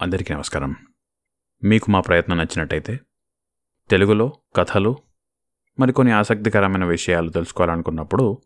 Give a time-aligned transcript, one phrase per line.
[0.00, 0.76] అందరికీ నమస్కారం.
[1.64, 3.00] మీకు మా ప్రయత్నం నచ్చినట్టయితే
[3.90, 4.98] తెలుగులో కథలు
[5.78, 8.42] మరికొన్ని ఆసక్తికరమైన విషయాలు తెలుసుకోవాలనుకున్నప్పుడు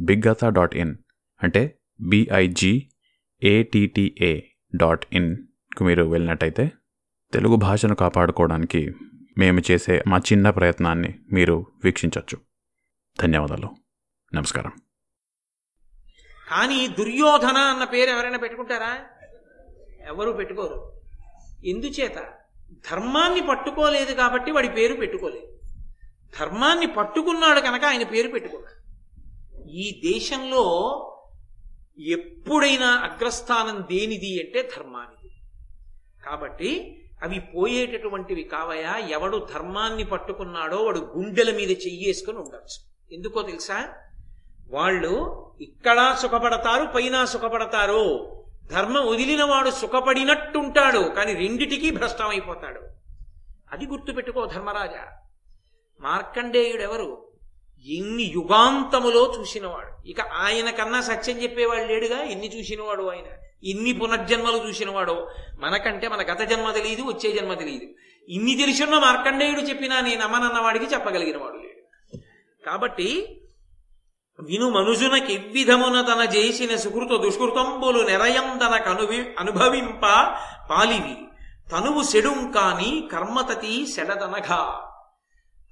[0.00, 0.96] బిగ్గత డాట్ ఇన్
[1.42, 2.88] అంటే బిఐజీ
[3.42, 4.40] ఏటీటీఏ
[4.76, 6.72] డాట్ ఇన్కు మీరు వెళ్ళినట్టయితే
[7.32, 8.92] తెలుగు భాషను కాపాడుకోవడానికి
[9.38, 12.40] మేము చేసే మా చిన్న ప్రయత్నాన్ని మీరు వీక్షించవచ్చు
[13.20, 13.76] ధన్యవాదాలు.
[14.34, 14.72] నమస్కారం.
[16.50, 19.00] కానీ దుర్యోధన అన్న పేరు ఎవరైనా పెట్టుకుంటారా?
[20.08, 20.92] ఎవరు పెట్టుకోరు.
[21.64, 22.14] ఎందుచేత
[22.90, 25.58] ధర్మాన్ని పట్టుకోలేదు కాబట్టి వాడి పేరు పెట్టుకోలేదు.
[26.40, 28.82] ధర్మాన్ని పట్టుకున్నాడు కనుక ఆయన పేరు పెట్టుకున్నాడు.
[29.70, 30.64] ఈ దేశంలో
[31.98, 35.34] ఎప్పుడైనా అగ్రస్థానం దేనిది అంటే ధర్మానిది.
[36.26, 42.92] కాబట్టి అవి పోయేటటువంటివి కావయా ఎవడు ధర్మాన్ని పట్టుకున్నాడో వాడు గుండెల మీద చెయ్యేసుకుని ఉండొచ్చు.
[43.14, 43.94] ఎందుకో తెలుసా?
[44.70, 48.41] వాళ్ళు ఇక్కడ సుఖపడతారు పైన సుఖపడతారు.
[48.70, 52.80] ధర్మం వదిలినవాడు సుఖపడినట్టుంటాడు కానీ రెండిటికీ భ్రష్టమైపోతాడు.
[53.72, 55.08] అది గుర్తుపెట్టుకో ధర్మరాజా.
[56.00, 57.28] మార్కండేయుడు ఎవరు
[57.86, 60.08] ఎన్ని యుగాంతములో చూసినవాడు.
[60.08, 62.22] ఇక ఆయన కన్నా సత్యం చెప్పేవాడు లేడుగా?
[62.22, 63.46] ఎన్ని చూసినవాడు ఆయన?
[63.62, 65.28] ఇన్ని పునర్జన్మలు చూసినవాడు?
[65.60, 67.86] మనకంటే మన గత జన్మ తెలియదు వచ్చే జన్మ తెలియదు.
[68.28, 72.16] ఇన్ని తెలిసిన మార్కండేయుడు చెప్పినా నేను అమ్మనన్న చెప్పగలిగిన వాడు లేడు.
[72.66, 73.38] కాబట్టి
[74.40, 80.02] విను మనుజునకెవ్విధమున తన చేసిన సుకృత దుష్కృతంబులు నెరయం కనువి అనుభవింప
[80.70, 81.16] పాలివి.
[81.72, 84.80] తనువు సెడుం కాని కర్మతతి సెడదనఘా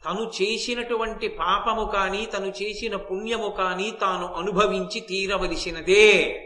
[0.05, 6.41] తను చేసినటువంటి పాపము కాని తను చేసిన పుణ్యము కాని తాను అనుభవించి తీరవలసినదే.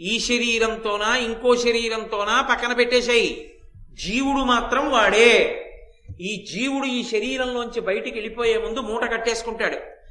[0.00, 3.54] ఈ శరీరంతోనా ఇంకో శరీరంతోనా పక్కన పెట్టేశాయి.
[3.92, 5.58] జీవుడు మాత్రం వాడే.
[6.20, 10.01] ఈ జీవుడు ఈ శరీరంలోంచి బయటికి వెళ్ళిపోయే ముందు మూట కట్టేసుకుంటాడు.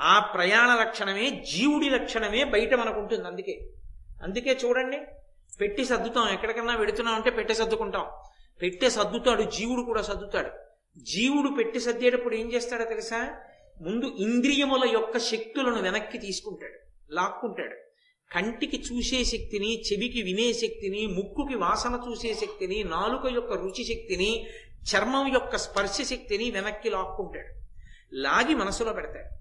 [0.00, 3.68] ఆ ప్రయాణ లక్షణమే జీవుడి లక్షణమే బయట మనకు ఉంటుంది అందుకే.
[4.22, 4.98] అందుకే చూడండి
[5.60, 6.28] పెట్టి సర్దుతాం.
[6.28, 8.06] ఎక్కడికన్నా వెడుతున్నాం అంటే పెట్టె సర్దుకుంటాం.
[8.62, 10.50] పెట్టె సర్దుతాడు జీవుడు కూడా సర్దుతాడు.
[10.98, 13.36] జీవుడు పెట్టి సర్దేటప్పుడు ఏం చేస్తాడో తెలుసా?
[13.82, 16.78] ముందు ఇంద్రియముల యొక్క శక్తులను వెనక్కి తీసుకుంటాడు
[17.14, 17.76] లాక్కుంటాడు.
[18.34, 24.46] కంటికి చూసే శక్తిని చెవికి వినే శక్తిని ముక్కుకి వాసన చూసే శక్తిని నాలుక యొక్క రుచి శక్తిని
[24.80, 27.60] చర్మం యొక్క స్పర్శ శక్తిని వెనక్కి లాక్కుంటాడు.
[28.14, 29.39] లాగి మనసులో పెడతాడు.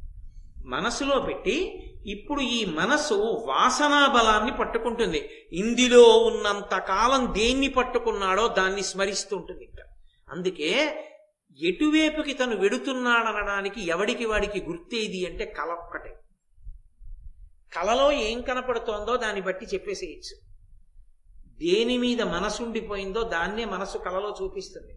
[0.65, 3.13] మనసులో పెట్టి ఇప్పుడు ఈ మనసు
[3.45, 5.29] వాసనా బలాన్ని పట్టుకుంటుంది.
[5.53, 9.83] ఇందులో ఉన్నంత కాలం దేన్ని పట్టుకున్నాడో దాన్ని స్మరిస్తుంటుంది ఇంకా.
[10.29, 11.03] అందుకే
[11.59, 16.15] ఎటువైపుకి తను వెడుతున్నాడనడానికి ఎవడికి వాడికి గుర్తేది అంటే కల ఒక్కటే.
[17.73, 20.49] కలలో ఏం కనపడుతోందో దాన్ని బట్టి చెప్పేసేయచ్చు.
[21.57, 24.93] దేని మీద మనసు ఉండిపోయిందో దాన్నే మనసు కలలో చూపిస్తుంది.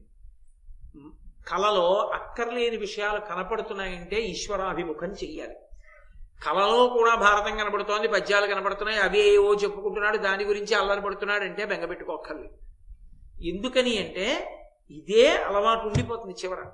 [1.49, 5.55] కలలో అక్కర్లేని విషయాలు కనపడుతున్నాయంటే ఈశ్వరాభిముఖం చెయ్యాలి.
[6.47, 12.55] కళలో కూడా భారతం కనబడుతోంది పద్యాలు కనబడుతున్నాయి అవే ఏవో చెప్పుకుంటున్నాడు దాని గురించి అల్లరిపడుతున్నాడు అంటే బెంగపెట్టుకోక్కర్లేదు.
[13.43, 14.59] ఎందుకని అంటే
[14.91, 16.65] ఇదే అలవాటు ఉండిపోతుంది చివర.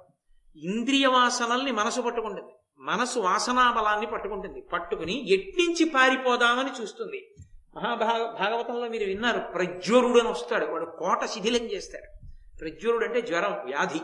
[0.56, 2.52] ఇంద్రియ వాసనల్ని మనసు పట్టుకుంటుంది.
[2.78, 4.60] మనసు వాసనా బలాన్ని పట్టుకుంటుంది.
[4.60, 7.34] పట్టుకుని ఎట్నుంచి పారిపోదామని చూస్తుంది.
[7.76, 12.26] మహాభాగ భాగవతంలో మీరు విన్నారు ప్రజ్వరుడు అని వస్తాడు వాడు కోట శిథిలం చేస్తాడు.
[12.58, 14.00] ప్రజ్వరుడు అంటే జ్వరం వ్యాధి.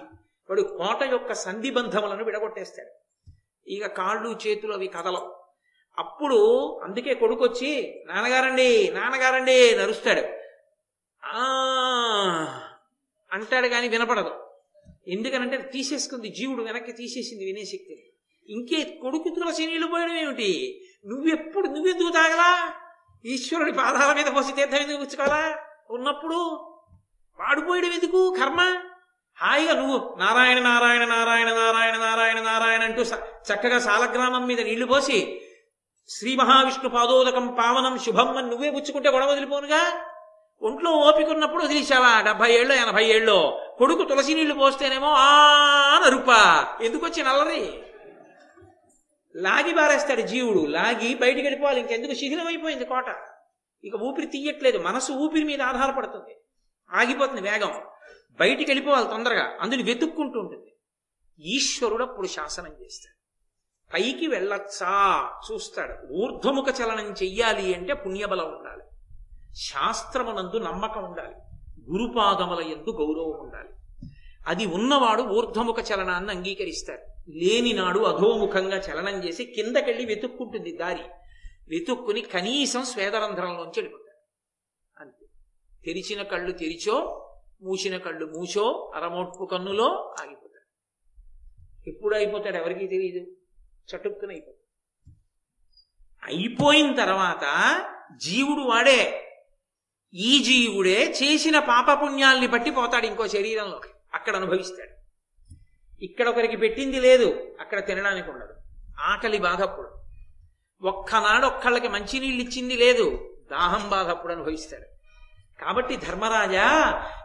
[0.50, 2.92] వాడు కోట యొక్క సంధిబంధములను విడగొట్టేస్తాడు.
[3.70, 5.44] ఇక కాళ్ళు చేతులు అవి కదలవు.
[5.98, 6.38] అప్పుడు
[6.84, 10.22] అందుకే కొడుకొచ్చి నాన్నగారండి నాన్నగారండి నరుస్తాడు
[11.24, 11.44] ఆ
[13.32, 14.44] అంటాడు కానీ వినపడదు.
[15.08, 18.02] ఎందుకనంటే తీసేసుకుంది జీవుడు వెనక్కి తీసేసింది వినే శక్తిని
[18.48, 20.80] ఇంకే కొడుకు తులసి పోయడం ఏమిటి?
[21.06, 22.74] నువ్వెప్పుడు నువ్వెందుకు తాగలా?
[23.24, 25.58] ఈశ్వరుడి పాదాల మీద పోసి తీర్థం ఎందుకు కూర్చుకోవాలా
[25.90, 26.36] ఉన్నప్పుడు
[27.38, 28.36] వాడిపోయడం ఎందుకు?
[28.40, 28.60] కర్మ?
[29.36, 33.02] హాయిగా నువ్వు నారాయణ నారాయణ నారాయణ నారాయణ నారాయణ నారాయణ అంటూ
[33.52, 35.40] చక్కగా సాలగ్రామం మీద నీళ్ళు పోసి
[36.08, 40.06] శ్రీ మహావిష్ణు పాదోదకం పావనం శుభం అని నువ్వే పుచ్చుకుంటే గొడవ వదిలిపోనుగా?
[40.62, 43.60] ఒంట్లో ఓపికన్నప్పుడు వదిలేసావా డెబ్బై ఏళ్ళు ఎనభై ఏళ్ళు.
[43.78, 47.82] కొడుకు తులసి నీళ్ళు పోస్తేనేమో ఆ నరుపా ఎందుకు వచ్చి నల్లరి?
[49.36, 50.66] లాగి బారేస్తాడు జీవుడు.
[50.66, 51.80] లాగి బయటికి వెళ్ళిపోవాలి.
[51.80, 52.14] ఇంకెందుకు?
[52.14, 53.06] శిథిలమైపోయింది కోట.
[53.84, 54.78] ఇక ఊపిరి తీయట్లేదు.
[54.78, 56.36] మనసు ఊపిరి మీద ఆధారపడుతుంది.
[56.92, 57.82] ఆగిపోతుంది వేగం.
[58.40, 59.56] బయటికి వెళ్ళిపోవాలి తొందరగా.
[59.60, 60.76] అందుని వెతుక్కుంటూ ఉంటుంది.
[61.38, 63.14] ఈశ్వరుడు అప్పుడు శాసనం చేస్తాడు.
[63.94, 65.30] పైకి వెళ్ళచ్చా?
[65.52, 66.12] చూస్తాడు.
[66.12, 68.82] ఊర్ధ్వముఖ చలనం చెయ్యాలి అంటే పుణ్యబలం ఉండాలి.
[69.54, 71.34] శాస్త్రమునందు నమ్మకం ఉండాలి.
[71.90, 73.68] గురుపాదముల ఎందు గౌరవం ఉండాలి.
[74.46, 77.30] అది ఉన్నవాడు ఊర్ధ్వముఖ చలనాన్ని అంగీకరిస్తాడు.
[77.30, 81.04] లేనినాడు అధోముఖంగా చలనం చేసి కిందకెళ్ళి వెతుక్కుంటుంది దారి.
[81.68, 84.14] వెతుక్కుని కనీసం స్వేదరంధ్రంలోంచి వెళ్ళిపోతాడు.
[85.00, 85.26] అంతే.
[85.86, 87.20] తెరిచిన కళ్ళు తెరిచో
[87.64, 90.64] మూసిన కళ్ళు మూసో అరమోట్పు కన్నులో ఆగిపోతాడు.
[91.88, 93.26] ఎప్పుడు అయిపోతాడు ఎవరికీ తెలియదు
[93.96, 94.64] చటుక్కున అయిపోతాడు.
[96.24, 97.44] అయిపోయిన తర్వాత
[98.16, 99.20] జీవుడు వాడే
[100.14, 104.94] ఈ జీవుడే చేసిన పాపపుణ్యాల్ని బట్టి పోతాడు ఇంకో శరీరంలోకి అక్కడ అనుభవిస్తాడు.
[106.04, 108.54] ఇక్కడ ఒకరికి పెట్టింది లేదు అక్కడ తినడానికి ఉండదు.
[108.98, 109.90] ఆకలి బాధప్పుడు.
[110.86, 114.93] ఒక్కనాడు ఒక్కళ్ళకి మంచినీళ్ళు ఇచ్చింది లేదు దాహం బాధప్పుడు అనుభవిస్తాడు.
[115.60, 116.66] కాబట్టి ధర్మరాజా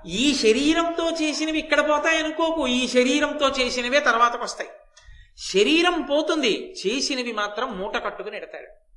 [0.05, 4.69] ఈ శరీరంతో చేసినవి ఇక్కడ పోతాయనుకోకు ఈ శరీరంతో చేసినవే తర్వాతకు వస్తాయి.
[5.37, 8.89] శరీరం పోతుంది చేసినవి మాత్రం మూట కట్టుకుని ఎడతాడు.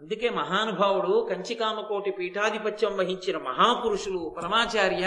[0.00, 5.06] అందుకే మహానుభావుడు కంచికామకోటి పీఠాధిపత్యం వహించిన మహాపురుషులు పరమాచార్య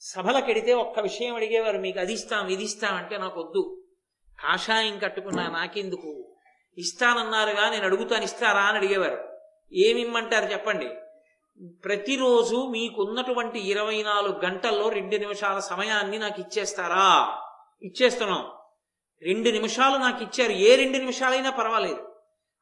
[0.00, 3.82] సభలకెడితే ఒక్క విషయం అడిగేవారు మీకు అది ఇస్తాం ఇది ఇస్తాం అంటే నాకు వద్దు
[4.40, 6.34] కాషాయం కట్టుకున్నా నాకెందుకు?
[6.78, 9.18] ఇస్తానన్నారుగా నేను అడుగుతాను ఇస్తారా అని అడిగేవారు.
[9.72, 10.88] ఏమిమ్మంటారు చెప్పండి?
[11.84, 17.38] ప్రతిరోజు మీకున్నటువంటి ఇరవై నాలుగు గంటల్లో రెండు నిమిషాల సమయాన్ని నాకు ఇచ్చేస్తారా?
[17.82, 18.50] ఇచ్చేస్తున్నాం.
[19.22, 20.52] రెండు నిమిషాలు నాకు ఇచ్చారు.
[20.52, 22.14] ఏ రెండు నిమిషాలైనా పర్వాలేదు.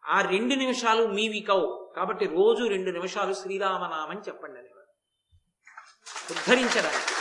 [0.09, 1.93] ఆ రెండు నిమిషాలు మీవి కావు.
[1.97, 4.83] కాబట్టి రోజు రెండు నిమిషాలు శ్రీరామనామని చెప్పండి అనేవారు
[6.33, 7.13] ఉద్ధరించడానికి.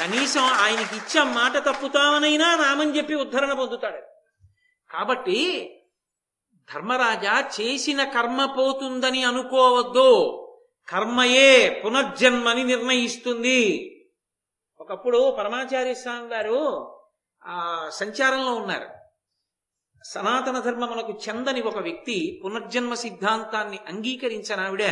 [0.00, 4.02] కనీసం ఆయనకి ఇచ్చే మాట తప్పుతామనైనా నామని చెప్పి ఉద్ధరణ పొందుతాడు.
[4.92, 5.68] కాబట్టి
[6.74, 10.38] ధర్మరాజా చేసిన కర్మ పోతుందని అనుకోవద్దు.
[10.88, 13.88] కర్మయే పునర్జన్మని నిర్ణయిస్తుంది.
[14.80, 16.92] ఒకప్పుడు పరమాచార్య స్వామి గారు
[17.44, 18.88] ఆ సంచారంలో ఉన్నారు.
[20.04, 24.84] సనాతన ధర్మమునకు చెందని ఒక వ్యక్తి పునర్జన్మ సిద్ధాంతాన్ని అంగీకరించిన ఆవిడ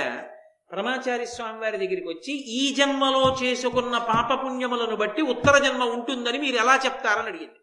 [0.72, 6.80] పరమాచార్య స్వామి వారి దగ్గరికి వచ్చి ఈ జన్మలో చేసుకున్న పాపపుణ్యములను బట్టి ఉత్తర జన్మ ఉంటుందని మీరు ఎలా
[6.84, 7.54] చెప్తారని అడిగింది.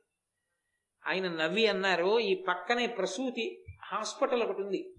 [1.08, 4.96] ఆయన నవ్వి అన్నారు ఈ పక్కనే ప్రసూతి హాస్పిటల్ ఒకటి ఉంది.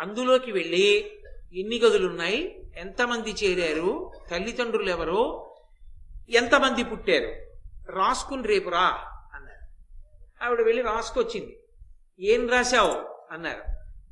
[0.00, 1.10] అందులోకి వెళ్ళి
[1.54, 2.62] ఎన్ని గదులున్నాయి?
[2.76, 4.12] ఎంతమంది చేరారు?
[4.30, 5.50] తల్లిదండ్రులు ఎవరు
[6.30, 7.32] ఎంతమంది పుట్టారు?
[7.92, 8.98] రాసుకుని రేపు రా
[9.34, 9.70] అన్నారు.
[10.44, 11.60] ఆవిడ వెళ్ళి రాసుకొచ్చింది.
[12.20, 13.16] ఏం రాశావు?
[13.32, 13.62] అన్నారు.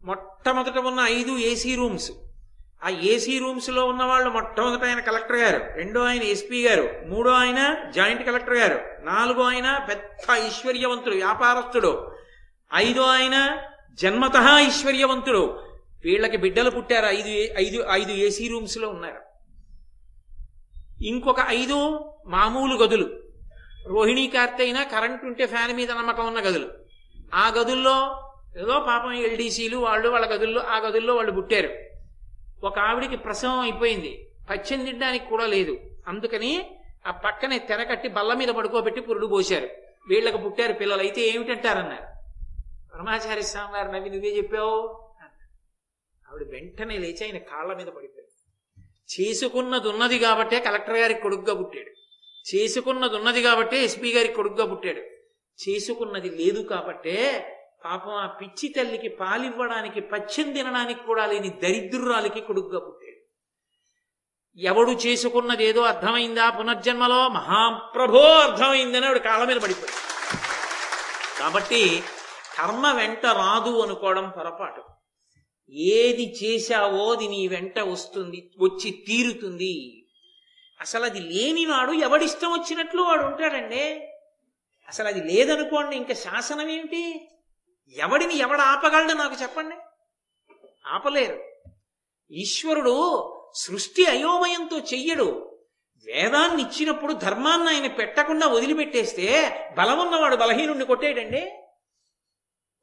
[0.07, 2.13] మొట్టమొదట ఉన్న ఐదు ఏసీ రూమ్స్.
[2.85, 5.77] ఆ ఏసీ రూమ్స్లో ఉన్న వాళ్ళు మొట్టమొదట ఆయన కలెక్టర్ గారు.
[5.77, 7.09] రెండో ఆయన ఎస్పీ గారు.
[7.09, 9.05] మూడో ఆయన జాయింట్ కలెక్టర్ గారు.
[9.05, 12.17] నాలుగో ఆయన పెద్ద ఐశ్వర్యవంతుడు వ్యాపారస్తుడు.
[12.75, 13.63] ఐదో ఆయన
[13.95, 15.68] జన్మత ఐశ్వర్యవంతుడు.
[16.05, 17.07] వీళ్ళకి బిడ్డలు పుట్టారు?
[17.07, 19.29] ఐదు ఐదు ఐదు ఏసీ రూమ్స్లో ఉన్నారు?
[21.05, 23.23] ఇంకొక ఐదు మామూలు గదులు.
[23.87, 26.69] రోహిణీ కార్తె అయినా కరెంట్ ఉంటే ఫ్యాన్ మీద నమ్మకం ఉన్న గదులు.
[27.35, 28.25] ఆ గదుల్లో
[28.59, 31.69] ఏదో పాపం ఎల్డీసీలు వాళ్ళు వాళ్ళ గదుల్లో ఆ గదుల్లో వాళ్ళు పుట్టారు.
[32.67, 34.29] ఒక ఆవిడికి ప్రసవం అయిపోయింది.
[34.51, 35.79] పచ్చని తినడానికి కూడా లేదు.
[36.09, 36.71] అందుకని
[37.07, 39.69] ఆ పక్కనే తెర కట్టి బల్ల మీద పడుకోబెట్టి పురుడు పోశారు.
[40.09, 41.01] వీళ్ళకి పుట్టారు పిల్లలు.
[41.01, 42.19] అయితే ఏమిటంటారన్నారు?
[42.97, 45.08] పరమాచార్య స్వామి గారు నవ్వి నువ్వే చెప్పావు?
[46.29, 48.29] ఆవిడ వెంటనే లేచి ఆయన కాళ్ళ మీద పడిపోయాడు
[49.13, 51.93] చేసుకున్నది ఉన్నది కాబట్టే కలెక్టర్ గారికి కొడుగ్గా పుట్టాడు.
[52.49, 55.03] చేసుకున్నది ఉన్నది కాబట్టే ఎస్పీ గారికి కొడుగ్గా పుట్టాడు.
[55.59, 57.17] చేసుకున్నది లేదు కాబట్టే
[57.85, 63.19] పాపం ఆ పిచ్చి తల్లికి పాలివ్వడానికి పచ్చం తినడానికి కూడా లేని దరిద్రురాలికి కొడుగ్గా పుట్టాడు.
[64.57, 67.29] ఎవడు చేసుకున్నది ఏదో అర్థమైందా పునర్జన్మలో?
[67.29, 69.99] మహాప్రభో అర్థమైందని ఆవిడ కాళ్ళ మీద పడిపోయాడు
[71.41, 72.03] కాబట్టి
[72.59, 74.83] కర్మ వెంట రాదు అనుకోవడం పొరపాటు.
[75.71, 80.07] ఏది చేశావో అది నీ వెంట వస్తుంది వచ్చి తీరుతుంది.
[80.81, 84.09] అసలు అది లేనినాడు ఎవడిష్టం వచ్చినట్లు వాడు ఉంటాడండి.
[84.89, 87.29] అసలు అది లేదనుకోండి ఇంకా శాసనం ఏమిటి?
[87.97, 89.77] ఎవడిని ఎవడ ఆపగలడు నాకు చెప్పండి.
[90.87, 91.45] ఆపలేరు.
[92.31, 93.25] ఈశ్వరుడు
[93.55, 95.59] సృష్టి అయోమయంతో చెయ్యడు.
[96.05, 101.53] వేదాన్ని ఇచ్చినప్పుడు ధర్మాన్ని ఆయన పెట్టకుండా వదిలిపెట్టేస్తే బలమున్నవాడు బలహీనుణ్ణి కొట్టేయడండి.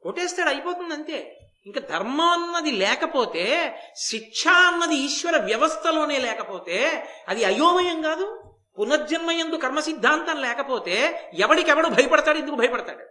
[0.02, 1.45] కొట్టేస్తాడు అయిపోతుంది అంతే.
[1.66, 8.42] ఇంకా ధర్మం అన్నది లేకపోతే శిక్ష అన్నది ఈశ్వర వ్యవస్థలోనే లేకపోతే అది అయోమయం కాదు.
[8.80, 10.96] పునర్జన్మ ఎందు కర్మ సిద్ధాంతం లేకపోతే
[11.34, 13.04] ఎవడికెవడు భయపడతాడు ఎందుకు భయపడతాడు?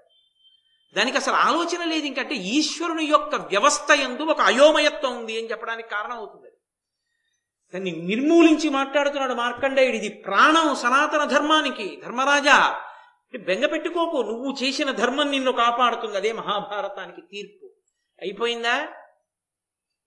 [0.97, 6.17] దానికి అసలు ఆలోచన లేదు ఇంకంటే ఈశ్వరుని యొక్క వ్యవస్థ ఎందు ఒక అయోమయత్వం ఉంది అని చెప్పడానికి కారణం
[6.17, 6.51] అవుతుంది.
[7.75, 9.97] దాన్ని నిర్మూలించి మాట్లాడుతున్నాడు మార్కండేయుడు.
[9.97, 12.03] ఇది ప్రాణం సనాతన ధర్మానికి.
[12.05, 12.81] ధర్మరాజా
[13.39, 14.17] బెంగ పెట్టుకోకు.
[14.17, 16.17] నువ్వు చేసిన ధర్మం నిన్ను కాపాడుతుంది.
[16.17, 17.64] అదే మహాభారతానికి తీర్పు.
[18.23, 18.89] అయిపోయిందా?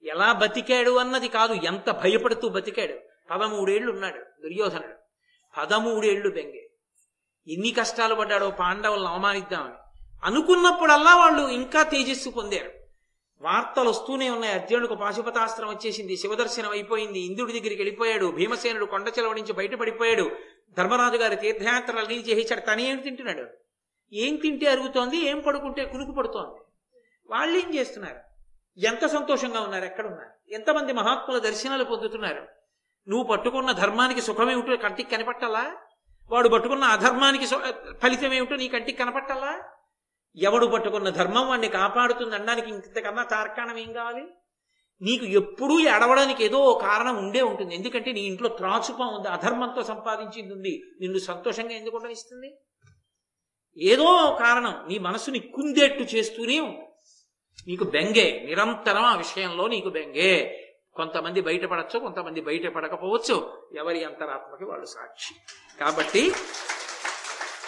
[0.04, 2.94] ఎలా బతికాడు అన్నది కాదు ఎంత భయపడుతూ బతికాడు.
[3.32, 4.94] పదమూడేళ్ళు ఉన్నాడు దుర్యోధనుడు.
[5.58, 6.70] పదమూడేళ్ళు బెంగే.
[7.48, 9.74] ఎన్ని కష్టాలు పడ్డాడో పాండవులను అవమానిద్దామని.
[10.24, 12.72] అనుకున్నప్పుడల్లా వాళ్ళు ఇంకా తేజస్సు పొందారు.
[13.42, 14.54] వార్తలు వస్తూనే ఉన్నాయి.
[14.54, 17.20] అర్జునుడికి పాశుపతాస్త్రం వచ్చేసింది శివదర్శనం అయిపోయింది.
[17.20, 18.32] ఇంద్రుడి దగ్గరికి వెళ్ళిపోయాడు.
[18.32, 20.32] భీమసేనుడు కొండ చెలవ నుంచి బయటపడిపోయాడు.
[20.78, 23.48] ధర్మరాజు గారి తీర్థయాత్రలు అన్నీ చేసేసాడు తను ఏం తింటున్నాడు?
[24.14, 25.18] ఏం తింటే అరుగుతోంది?
[25.18, 26.67] ఏం పడుకుంటే కునుకు పడుతోంది?
[27.30, 28.20] వాళ్ళు ఏం చేస్తున్నారు?
[28.86, 29.86] ఎంత సంతోషంగా ఉన్నారు?
[29.86, 30.54] ఎక్కడున్నారు?
[30.54, 32.48] ఎంతమంది మహాత్ముల దర్శనాలు పొందుతున్నారు?
[33.10, 35.76] నువ్వు పట్టుకున్న ధర్మానికి సుఖమేమిటో కంటికి కనపట్టాలా?
[36.32, 37.46] వాడు పట్టుకున్న అధర్మానికి
[38.00, 39.64] ఫలితం ఏమిటో నీ కంటికి కనపట్టాలా?
[40.36, 44.28] ఎవడు పట్టుకున్న ధర్మం వాడిని కాపాడుతుంది అనడానికి ఇంతకన్నా తార్కాణం ఏం కావాలి?
[45.02, 47.76] నీకు ఎప్పుడూ ఏడవడానికి ఏదో కారణం ఉండే ఉంటుంది.
[47.76, 50.84] ఎందుకంటే నీ ఇంట్లో త్రాచుపం ఉంది అధర్మంతో సంపాదించింది ఉంది.
[51.02, 52.58] నిన్ను సంతోషంగా ఎందుకు ఉండనిస్తుంది?
[53.78, 54.86] ఏదో కారణం.
[54.88, 56.87] నీ మనసుని కుందేట్టు చేస్తూనే ఉంటుంది
[57.68, 60.64] నీకు బెంగే నిరంతరం ఆ విషయంలో నీకు బెంగే.
[60.96, 63.68] కొంతమంది బయటపడచ్చు కొంతమంది బయటపడకపోవచ్చు.
[63.78, 65.36] ఎవరి అంతరాత్మకి వాళ్ళు సాక్షి.
[65.80, 66.32] కాబట్టి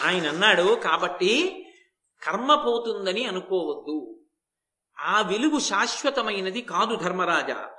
[0.03, 1.65] ఆయన అన్నాడు కాబట్టి
[2.23, 4.19] కర్మ పోతుందని అనుకోవద్దు.
[4.99, 7.69] ఆ వెలుగు శాశ్వతమైనది కాదు ధర్మరాజా.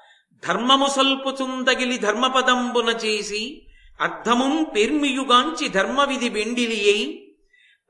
[0.48, 3.66] ధర్మము సల్పుచుందగిలి ధర్మపదంబున చేసి
[4.00, 7.32] అర్థముం పెర్మియుగాంచి ధర్మవిధి బెండిలియై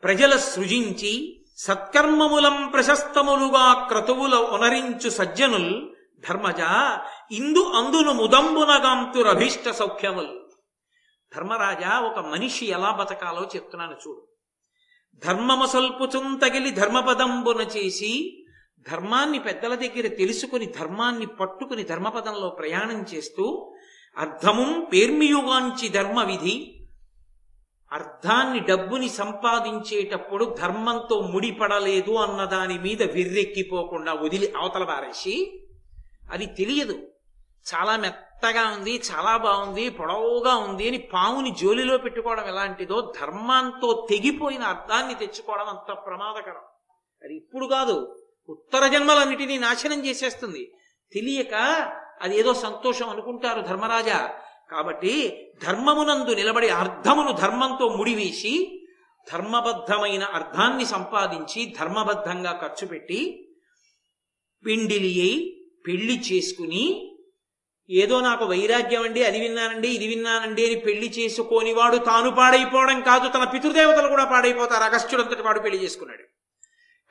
[0.02, 5.88] ప్రజల సృజించి సత్కర్మములం ప్రశస్తములుగా క్రతువుల ఉనరించు సజ్జనుల్
[6.28, 6.60] ధర్మజ
[7.32, 10.28] ఇందు అందును ముదంబునగాంతురభీష్ట సౌఖ్యముల్.
[11.36, 14.28] ధర్మరాజా ఒక మనిషి ఎలా బతకాలో చెప్తున్నాను చూడు.
[15.26, 18.44] ధర్మము సల్పుచుం తగిలి ధర్మపదంబున చేసి
[18.90, 23.74] ధర్మాన్ని పెద్దల దగ్గర తెలుసుకుని ధర్మాన్ని పట్టుకుని ధర్మపదంలో ప్రయాణం చేస్తూ
[24.18, 26.79] అర్థము పేర్మియుగాంచి ధర్మ విధి
[27.92, 35.64] అర్థాన్ని డబ్బుని సంపాదించేటప్పుడు ధర్మంతో ముడిపడలేదు అన్న దాని మీద విర్రెక్కిపోకుండా వదిలి అవతల పారేసి
[36.32, 36.92] అది తెలియదు.
[37.74, 45.14] చాలా మెత్తగా ఉంది చాలా బాగుంది పొడవుగా ఉంది అని పావుని జోలిలో పెట్టుకోవడం ఎలాంటిదో ధర్మంతో తెగిపోయిన అర్థాన్ని
[45.14, 46.62] తెచ్చుకోవడం అంత ప్రమాదకరం.
[47.24, 50.72] అది ఇప్పుడు కాదు ఉత్తర జన్మలన్నిటినీ నాశనం చేసేస్తుంది.
[51.12, 51.54] తెలియక
[52.22, 54.34] అది ఏదో సంతోషం అనుకుంటారు ధర్మరాజా.
[54.70, 55.14] కాబట్టి
[55.62, 58.54] ధర్మమునందు నిలబడి అర్థమును ధర్మంతో ముడివేసి
[59.30, 63.20] ధర్మబద్ధమైన అర్థాన్ని సంపాదించి ధర్మబద్ధంగా ఖర్చు పెట్టి
[64.64, 65.34] పిండిలి అయి
[65.86, 66.84] పెళ్ళి చేసుకుని
[67.90, 73.28] ఏదో నాకు వైరాగ్యం అండి అది విన్నానండి ఇది విన్నానండి అని పెళ్ళి చేసుకోని వాడు తాను పాడైపోవడం కాదు
[73.28, 74.84] తన పితృదేవతలు కూడా పాడైపోతారు.
[74.84, 76.24] అగస్త్యుడంతటి వాడు పెళ్ళి చేసుకున్నాడు.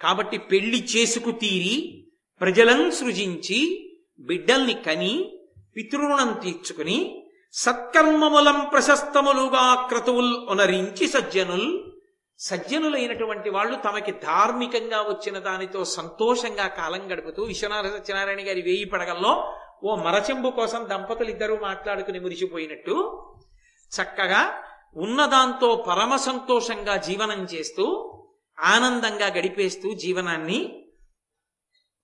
[0.01, 1.75] కాబట్టి పెళ్ళి చేసుకు తీరి
[2.41, 3.59] ప్రజలను సృజించి
[4.19, 5.13] బిడ్డల్ని కని
[5.75, 6.99] పితృణం తీర్చుకుని
[7.53, 11.69] సత్కర్మములం ప్రశస్తములుగా క్రతువుల్ ఉనరించి సజ్జనుల్.
[12.39, 19.33] సజ్జనులైనటువంటి వాళ్ళు తమకి ధార్మికంగా వచ్చిన దానితో సంతోషంగా కాలం గడుపుతూ విశ్వనాథ సత్యనారాయణ గారి వేయి పడగల్లో
[19.83, 22.95] ఓ మరచెంబు కోసం దంపతులు ఇద్దరూ మాట్లాడుకుని మురిసిపోయినట్టు
[23.91, 24.41] చక్కగా
[24.95, 27.85] ఉన్నదాంతో పరమ సంతోషంగా జీవనం చేస్తూ
[28.57, 30.59] ఆనందంగా గడిపేస్తూ జీవనాన్ని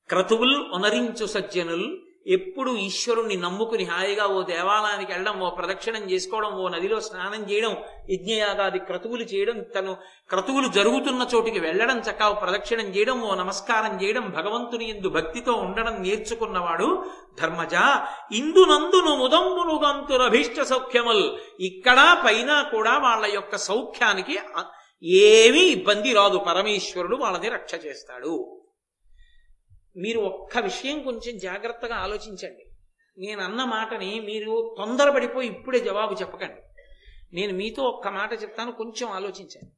[0.09, 1.87] క్రతువుల్ ఉనరించు సజ్జనుల్
[2.25, 7.77] ఎప్పుడు ఈశ్వరుణ్ణి నమ్ముకుని హాయిగా ఓ దేవాలయానికి వెళ్ళడం ఓ ప్రదక్షిణం చేసుకోవడం ఓ నదిలో స్నానం చేయడం
[8.09, 9.97] యజ్ఞయాగాది క్రతువులు చేయడం తను
[10.29, 17.05] క్రతువులు జరుగుతున్న చోటికి వెళ్ళడం చక్క ప్రదక్షిణం చేయడం ఓ నమస్కారం చేయడం భగవంతుని ఎందు భక్తితో ఉండడం నేర్చుకున్నవాడు
[17.41, 17.75] ధర్మజ.
[18.31, 21.25] ఇందునందును ముదంబునుగంతురభీష్ట సౌఖ్యముల్.
[21.59, 24.39] ఇక్కడ పైన కూడా వాళ్ళ యొక్క సౌఖ్యానికి
[25.03, 26.37] ఏమీ ఇబ్బంది రాదు.
[26.37, 28.61] పరమేశ్వరుడు వాళ్ళని రక్ష చేస్తాడు.
[29.97, 32.65] మీరు ఒక్క విషయం కొంచెం జాగ్రత్తగా ఆలోచించండి.
[33.17, 36.61] నేను అన్న మాటని మీరు తొందరపడిపోయి ఇప్పుడే జవాబు చెప్పకండి.
[37.33, 39.71] నేను మీతో ఒక్క మాట చెప్తాను కొంచెం ఆలోచించండి.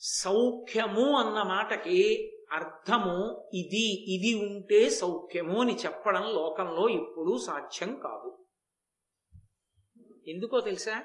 [0.00, 8.38] సౌఖ్యము అన్న మాటకి అర్థము ఇది ఇది ఉంటే సౌఖ్యము అని చెప్పడం లోకంలో ఎప్పుడూ సాధ్యం కాదు.
[10.28, 11.02] ఎందుకో తెలుసా?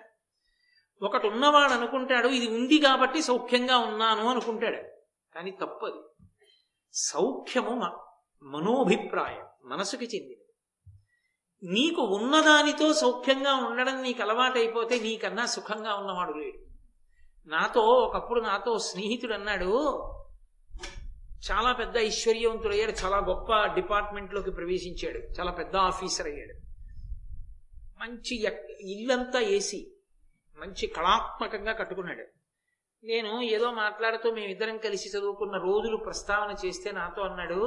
[1.02, 4.84] ఒకటి ఉన్నవాడు అనుకుంటాడు ఇది ఉంది కాబట్టి సౌఖ్యంగా ఉన్నాను అనుకుంటాడు.
[5.36, 6.28] కానీ తప్పది.
[6.94, 7.76] సౌఖ్యము
[8.44, 10.38] మనోభిప్రాయం మనసుకి చెందినది.
[11.64, 16.66] నీకు ఉన్నదానితో సౌఖ్యంగా ఉండడం నీకు అలవాటైపోతే నీకన్నా సుఖంగా ఉన్నవాడు లేడు.
[17.50, 19.68] నాతో ఒకప్పుడు నాతో స్నేహితుడు అన్నాడు
[21.52, 26.54] చాలా పెద్ద ఐశ్వర్యవంతుడయ్యాడు చాలా గొప్ప డిపార్ట్మెంట్లోకి ప్రవేశించాడు చాలా పెద్ద ఆఫీసర్ అయ్యాడు.
[28.00, 28.36] మంచి
[28.82, 29.92] ఇల్లంతా ఏసీ
[30.60, 32.26] మంచి కళాత్మకంగా కట్టుకున్నాడు.
[33.04, 37.62] నేను ఏదో మాట్లాడుతూ మేమిద్దరం కలిసి చదువుకున్న రోజులు ప్రస్తావన చేస్తే నాతో అన్నాడు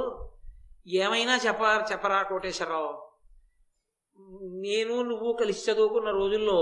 [0.87, 3.11] ఏమైనా చెప్ప చెప్పరా కోటేశ్వరరావు?
[4.61, 6.59] నేను నువ్వు కలిసి చదువుకున్న రోజుల్లో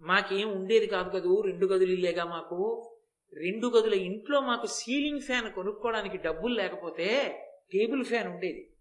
[0.00, 1.40] మాకేం ఉండేది కాదు కదూ?
[1.40, 2.90] రెండు గదులు ఇల్లేగా మాకు.
[3.32, 7.38] రెండు గదుల ఇంట్లో మాకు సీలింగ్ ఫ్యాన్ కొనుక్కోవడానికి డబ్బులు లేకపోతే
[7.72, 8.72] టేబుల్ ఫ్యాన్ ఉండేది.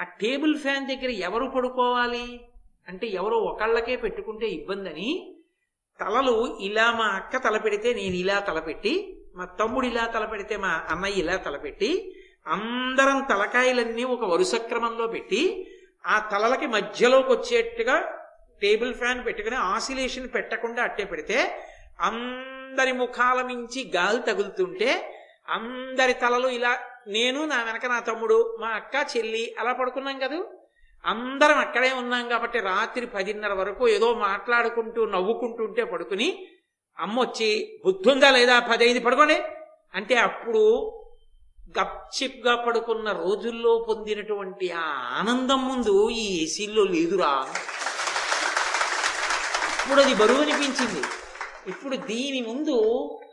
[0.00, 2.40] ఆ టేబుల్ ఫ్యాన్ దగ్గర ఎవరు పడుకోవాలి?
[2.88, 5.38] అంటే ఎవరో ఒకళ్ళకే పెట్టుకుంటే ఇబ్బంది అని
[6.00, 11.36] తలలు ఇలా మా అక్క తలపెడితే నేను ఇలా తలపెట్టి మా తమ్ముడు ఇలా తలపెడితే మా అన్నయ్య ఇలా
[11.36, 15.40] తలపెట్టి అందరం తలకాయలన్నీ ఒక వరుస క్రమంలో పెట్టి
[16.06, 17.96] ఆ తలలకి మధ్యలోకి వచ్చేట్టుగా
[18.62, 21.38] టేబుల్ ఫ్యాన్ పెట్టుకుని ఆసిలేషన్ పెట్టకుండా అట్టే పెడితే
[22.00, 24.90] అందరి ముఖాల మించి గాలి తగులుతుంటే
[25.48, 26.72] అందరి తలలు ఇలా
[27.08, 30.38] నేను నా వెనక నా తమ్ముడు మా అక్క చెల్లి అలా పడుకున్నాం కదా?
[31.04, 36.28] అందరం అక్కడే ఉన్నాం కాబట్టి రాత్రి పదిన్నర వరకు ఏదో మాట్లాడుకుంటూ నవ్వుకుంటుంటే పడుకుని
[36.98, 37.48] అమ్మ వచ్చి
[37.84, 38.60] బుద్ధుందా లేదా?
[38.60, 39.36] పదైదు పడుకోండి.
[39.94, 40.62] అంటే అప్పుడు
[41.80, 44.82] గప్చిప్గా పడుకున్న రోజుల్లో పొందినటువంటి ఆ
[45.18, 47.54] ఆనందం ముందు ఈ ఏసీల్లో లేదురా.
[49.82, 51.06] ఇప్పుడు అది బరువు అనిపించింది.
[51.66, 52.76] ఇప్పుడు దీని ముందు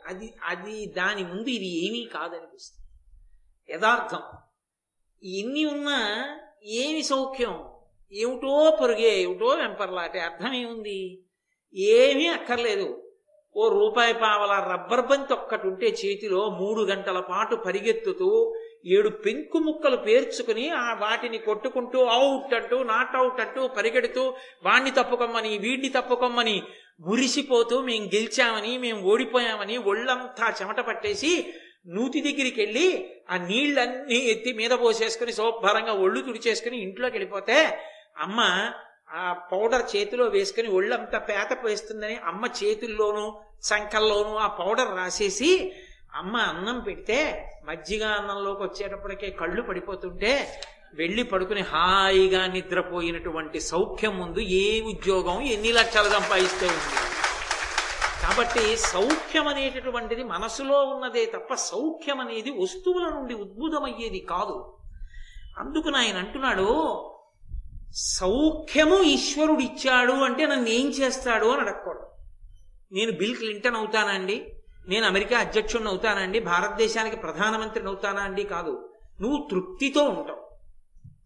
[0.06, 2.86] అది అది దాని ముందు ఇది ఏమీ కాదనిపిస్తుంది.
[3.72, 4.20] యథార్థం.
[5.22, 6.28] ఎన్ని ఉన్నా
[6.64, 7.64] ఏమి సౌఖ్యం?
[8.12, 10.20] ఏమిటో పొరుగే ఏమిటో వెంపర్లాటే.
[10.20, 11.24] అర్థం ఏముంది?
[11.74, 13.05] ఏమీ అక్కర్లేదు.
[13.56, 18.30] ఓ రూపాయి పావల రబ్బర్ బంతి ఒక్కటి ఉంటే చేతిలో మూడు గంటల పాటు పరిగెత్తుతూ
[18.86, 24.24] ఏడు పెంకు ముక్కలు పేర్చుకుని ఆ వాటిని కొట్టుకుంటూ అవుట్ అంటూ నాట్ అవుట్ అంటూ పరిగెడుతూ
[24.64, 26.56] వాణ్ణి తప్పుకోమని వీడిని తప్పుకోమని
[27.00, 31.32] మురిసిపోతూ మేం గెలిచామని మేం ఓడిపోయామని ఒళ్ళంతా చెమట పట్టేసి
[31.88, 32.86] నూతి దగ్గరికి వెళ్ళి
[33.30, 37.58] ఆ నీళ్ళన్నీ ఎత్తి మీద పోసేసుకుని శుభ్రంగా ఒళ్ళు తుడిచేసుకుని ఇంట్లోకి వెళ్ళిపోతే
[38.20, 38.40] అమ్మ
[39.16, 43.26] ఆ పౌడర్ చేతిలో వేసుకుని ఒళ్ళంతా పేత పోయిస్తుందని అమ్మ చేతుల్లోనూ
[43.62, 45.72] సంకల్లోనూ ఆ పౌడర్ రాసేసి
[46.14, 50.62] అమ్మ అన్నం పెడితే మజ్జిగ అన్నంలోకి వచ్చేటప్పటికే కళ్ళు పడిపోతుంటే
[50.94, 57.06] వెళ్ళి పడుకుని హాయిగా నిద్రపోయినటువంటి సౌఖ్యం ముందు ఏ ఉద్యోగం ఎన్ని లక్షలు సంపాదిస్తే ఉంది?
[58.22, 64.74] కాబట్టి సౌఖ్యం అనేటటువంటిది మనసులో ఉన్నదే తప్ప సౌఖ్యం అనేది వస్తువుల నుండి ఉద్భుతమయ్యేది కాదు.
[65.58, 66.68] అందుకు ఆయన అంటున్నాడు
[67.94, 71.46] సౌఖ్యము ఈశ్వరుడిచ్చాడు అంటే నన్ను ఏం చేస్తాడు?
[71.46, 72.05] అని అడగకూడదు.
[72.92, 74.52] నేను బిల్ క్లింటన్ అవుతానండి
[74.88, 78.92] నేను అమెరికా అధ్యక్షుడిని అవుతానండి భారతదేశానికి ప్రధానమంత్రిని అవుతానా అండి కాదు.
[79.20, 80.46] నువ్వు తృప్తితో ఉంటావు.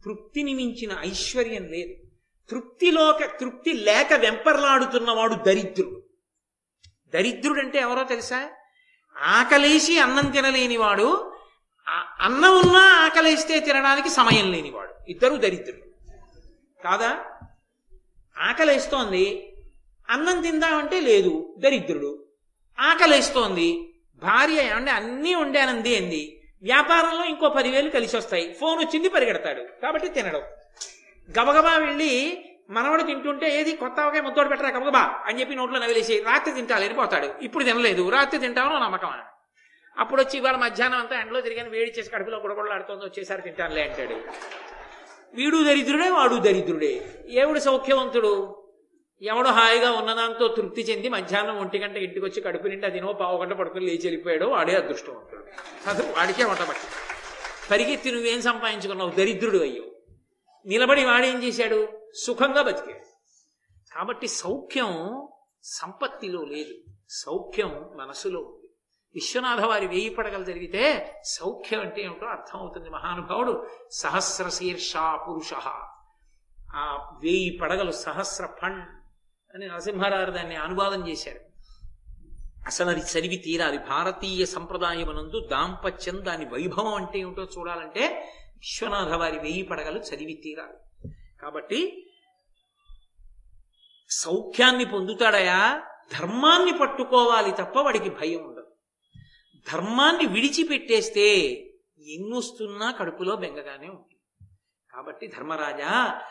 [0.05, 1.95] తృప్తిని మించిన ఐశ్వర్యం లేదు.
[2.51, 6.03] తృప్తిలోక తృప్తి లేక వెంపర్లాడుతున్నవాడు దరిద్రుడు.
[7.15, 8.51] దరిద్రుడు అంటే ఎవరో తెలుసా?
[9.19, 11.33] ఆకలేసి అన్నం తినలేనివాడు
[12.21, 14.95] అన్నం ఉన్నా ఆకలేస్తే తినడానికి సమయం లేనివాడు.
[15.09, 16.13] ఇద్దరు దరిద్రుడు
[16.85, 17.25] కాదా?
[18.39, 19.50] ఆకలేస్తోంది
[20.11, 22.25] అన్నం తిందామంటే లేదు దరిద్రుడు.
[22.81, 23.95] ఆకలిస్తోంది.
[24.17, 26.43] భార్య ఏమంటే అన్నీ వండానంది అంది.
[26.63, 29.63] వ్యాపారంలో ఇంకో పదివేలు కలిసి వస్తాయి ఫోన్ వచ్చింది పరిగెడతాడు.
[29.83, 30.41] కాబట్టి తినడం.
[31.41, 36.55] గబగబా వెళ్ళి మనవడు తింటుంటే ఏది కొత్త అవకాయ ముద్దోడు పెట్టరా గబగబా అని చెప్పి నోట్లో నవిలేసి రాత్రి
[36.55, 37.35] తింటాలని పోతాడు.
[37.43, 38.09] ఇప్పుడు తినలేదు.
[38.09, 39.13] రాత్రి తింటామని నమ్మకం
[39.99, 44.21] అప్పుడు వచ్చి ఇవాళ మధ్యాహ్నం అంతా ఎండలో తిరిగాను వేడి చేసి కడుపులో గుడగొడలాడుతోంది వచ్చేసారి తింటానులే అంటాడు.
[45.35, 47.07] వీడు దరిద్రుడే వాడు దరిద్రుడే.
[47.29, 48.60] ఏవుడు సౌఖ్యవంతుడు?
[49.23, 53.53] ఎవడు హాయిగా ఉన్నదాంతో తృప్తి చెంది మధ్యాహ్నం ఒంటి గంట ఇంటికి వచ్చి కడుపు నిండా తినో పావు గంట
[53.53, 55.45] పడుకుని లేచి వెళ్ళిపోయాడు వాడే అదృష్టవంతుడు
[55.91, 56.87] అసలు వాడికే వంటబట్టి
[57.71, 59.11] పరిగెత్తి నువ్వేం సంపాదించుకున్నావు?
[59.11, 59.83] దరిద్రుడు అయ్యో.
[60.67, 61.89] నిలబడి వాడేం చేశాడు?
[62.15, 63.05] సుఖంగా బతికాడు.
[63.95, 65.23] కాబట్టి సౌఖ్యం
[65.63, 66.93] సంపత్తిలో లేదు.
[67.11, 68.71] సౌఖ్యం మనసులో ఉంది.
[69.15, 73.67] విశ్వనాథ వారి వేయి పడగలు జరిగితే సౌఖ్యం అంటే ఏమిటో అర్థమవుతుంది మహానుభావుడు.
[73.91, 75.55] సహస్ర శీర్ష పురుష.
[76.75, 79.00] ఆ వేయి పడగలు సహస్ర ఫండ్.
[79.55, 81.41] అని నరసింహారావు దాన్ని అనువాదం చేశారు
[82.67, 83.79] అసలు అది చదివి తీరాలి.
[83.79, 91.13] భారతీయ సంప్రదాయమునందు దాంపత్యం దాని వైభవం అంటే ఏమిటో చూడాలంటే విశ్వనాథ వారి వెయ్యి పడగలు చదివి తీరాలి.
[91.43, 92.11] కాబట్టి
[94.11, 95.83] సౌఖ్యాన్ని పొందుతాడయా?
[96.19, 98.67] ధర్మాన్ని పట్టుకోవాలి తప్ప వాడికి భయం ఉండదు.
[99.73, 101.39] ధర్మాన్ని విడిచిపెట్టేస్తే
[102.07, 104.51] ఎన్నొస్తున్నా కడుపులో బెంగగానే ఉంటుంది.
[104.93, 106.23] కాబట్టి ధర్మరాజా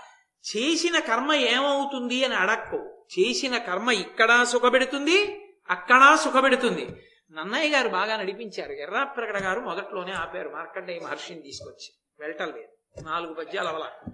[0.48, 3.06] చేసిన కర్మ ఏమవుతుంది అని అడక్కు.
[3.20, 7.04] చేసిన కర్మ ఇక్కడా సుఖపెడుతుంది అక్కడా సుఖపెడుతుంది.
[7.32, 8.72] నన్నయ్య గారు బాగా నడిపించారు.
[8.72, 10.50] ఎర్రాప్రగడ గారు మొదట్లోనే ఆపారు.
[10.50, 11.94] మార్కండేయ మహర్షిని తీసుకొచ్చి.
[12.20, 13.02] వెళ్ళటం లేదు.
[13.02, 14.14] నాలుగు పద్యాలు అవలా.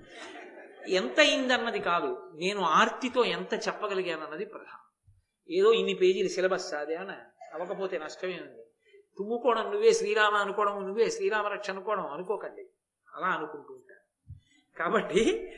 [0.87, 2.31] ఎంత అయిందన్నది కాదు.
[2.35, 5.13] నేను ఆర్తితో ఎంత చెప్పగలిగానన్నది ప్రధానం.
[5.49, 7.11] ఏదో ఇన్ని పేజీలు సిలబస్ అదే అని
[7.53, 8.63] అవ్వకపోతే నష్టమే ఉంది.
[9.17, 12.69] తుమ్ముకోవడం నువ్వే శ్రీరామ అనుకోవడం నువ్వే శ్రీరామరక్ష అనుకోవడం అనుకోకండి.
[13.15, 14.39] అలా అనుకుంటూ ఉంటాను.
[14.79, 15.51] కాబట్టి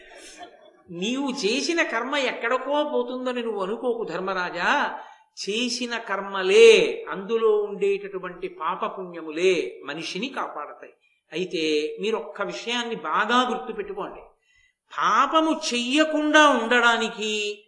[0.90, 5.00] నీవు చేసిన కర్మ ఎక్కడికో పోతుందని నువ్వు అనుకోకు ధర్మరాజా.
[5.50, 10.94] చేసిన కర్మలే అందులో ఉండేటటువంటి పాపపుణ్యములే మనిషిని కాపాడతాయి.
[11.32, 14.22] అయితే మీరు ఒక్క విషయాన్ని బాగా గుర్తుపెట్టుకోండి.
[15.00, 17.64] పాపము చెయ్యకుండా ఉండడానికి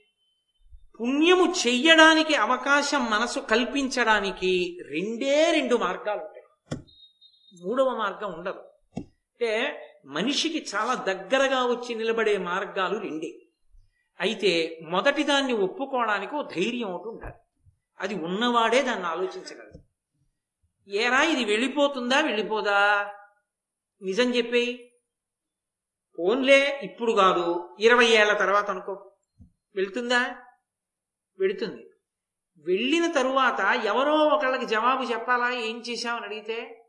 [1.01, 6.39] పుణ్యము చెయ్యడానికి అవకాశం మనసు కల్పించడానికి రెండే రెండు మార్గాలు ఉంటాయి
[7.63, 8.59] మూడవ మార్గం ఉండదు.
[8.97, 13.39] అంటే మనిషికి చాలా దగ్గరగా వచ్చి నిలబడే మార్గాలు రెండే.
[14.19, 17.33] అయితే మొదటి దాన్ని ఒప్పుకోవడానికి ఓ ధైర్యం ఒకటి ఉండాలి.
[17.99, 19.83] అది ఉన్నవాడే దాన్ని ఆలోచించగలదు
[20.87, 23.11] ఏరా ఇది వెళ్ళిపోతుందా వెళ్ళిపోదా?
[24.01, 24.93] నిజం చెప్పేయి.
[26.17, 27.77] ఫోన్లే ఇప్పుడు కాదు.
[27.79, 29.11] ఇరవై ఏళ్ళ తర్వాత అనుకో.
[29.75, 30.35] వెళ్తుందా?
[31.39, 31.89] వెళుతుంది.
[32.57, 35.51] వెళ్ళిన తరువాత ఎవరో ఒకళ్ళకి జవాబు చెప్పాలా?
[35.51, 36.85] ఏం చేశామని అడిగితే?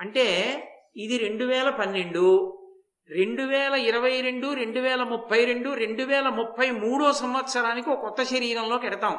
[0.00, 0.26] అంటే
[0.98, 2.54] ఇది రెండు వేల పన్నెండు
[3.10, 8.22] రెండు వేల ఇరవై రెండు రెండు వేల ముప్పై రెండు రెండు వేల ముప్పై మూడో సంవత్సరానికి ఒక కొత్త
[8.22, 9.18] శరీరంలోకి ఎడతాం.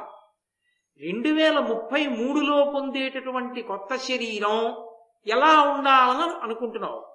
[1.01, 4.75] రెండు వేల ముప్పై మూడులో పొందేటటువంటి కొత్త శరీరం
[5.27, 7.05] ఎలా ఉండాలని అనుకుంటున్నావు?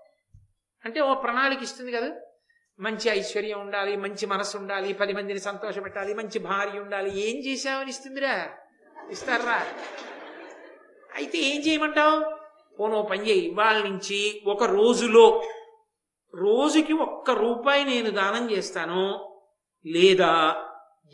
[0.84, 2.12] అంటే ఓ ప్రణాళిక ఇస్తుంది కదా.
[2.80, 7.30] మంచి ఐశ్వర్యం ఉండాలి మంచి మనసు ఉండాలి పది మందిని సంతోషపెట్టాలి మంచి భార్య ఉండాలి.
[7.30, 8.50] ఏం చేసావని ఇస్తుందిరా?
[9.10, 9.66] ఇస్తారా?
[11.14, 12.33] అయితే ఏం చేయమంటావు?
[12.80, 13.40] పోనో పని చేయి.
[13.40, 15.42] ఇవాళ నుంచి ఒక రోజులో
[16.34, 19.34] రోజుకి ఒక్క రూపాయి నేను దానం చేస్తాను
[19.86, 20.30] లేదా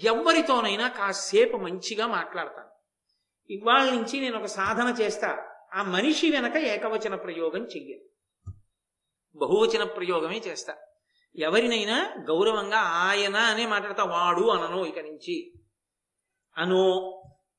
[0.05, 2.69] ఎవరితోనైనా కాసేపు మంచిగా మాట్లాడతాను.
[3.53, 5.39] ఇవాళ నుంచి నేను ఒక సాధన చేస్తా.
[5.75, 8.07] ఆ మనిషి వెనక ఏకవచన ప్రయోగం చెయ్యను
[9.37, 10.75] బహువచన ప్రయోగమే చేస్తా.
[11.37, 15.53] ఎవరినైనా గౌరవంగా ఆయన అనే మాట్లాడతా వాడు అనను ఇక నుంచి.
[16.57, 16.81] అను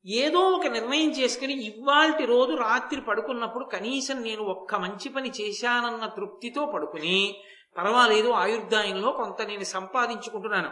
[0.05, 6.65] ఏదో ఒక నిర్ణయం చేసుకుని ఇవాల్టి రోజు రాత్రి పడుకున్నప్పుడు కనీసం నేను ఒక్క మంచి పని చేశానన్న తృప్తితో
[6.65, 7.41] పడుకుని
[7.77, 10.71] పర్వాలేదు ఆయుర్దాయంలో కొంత నేను సంపాదించుకుంటున్నాను.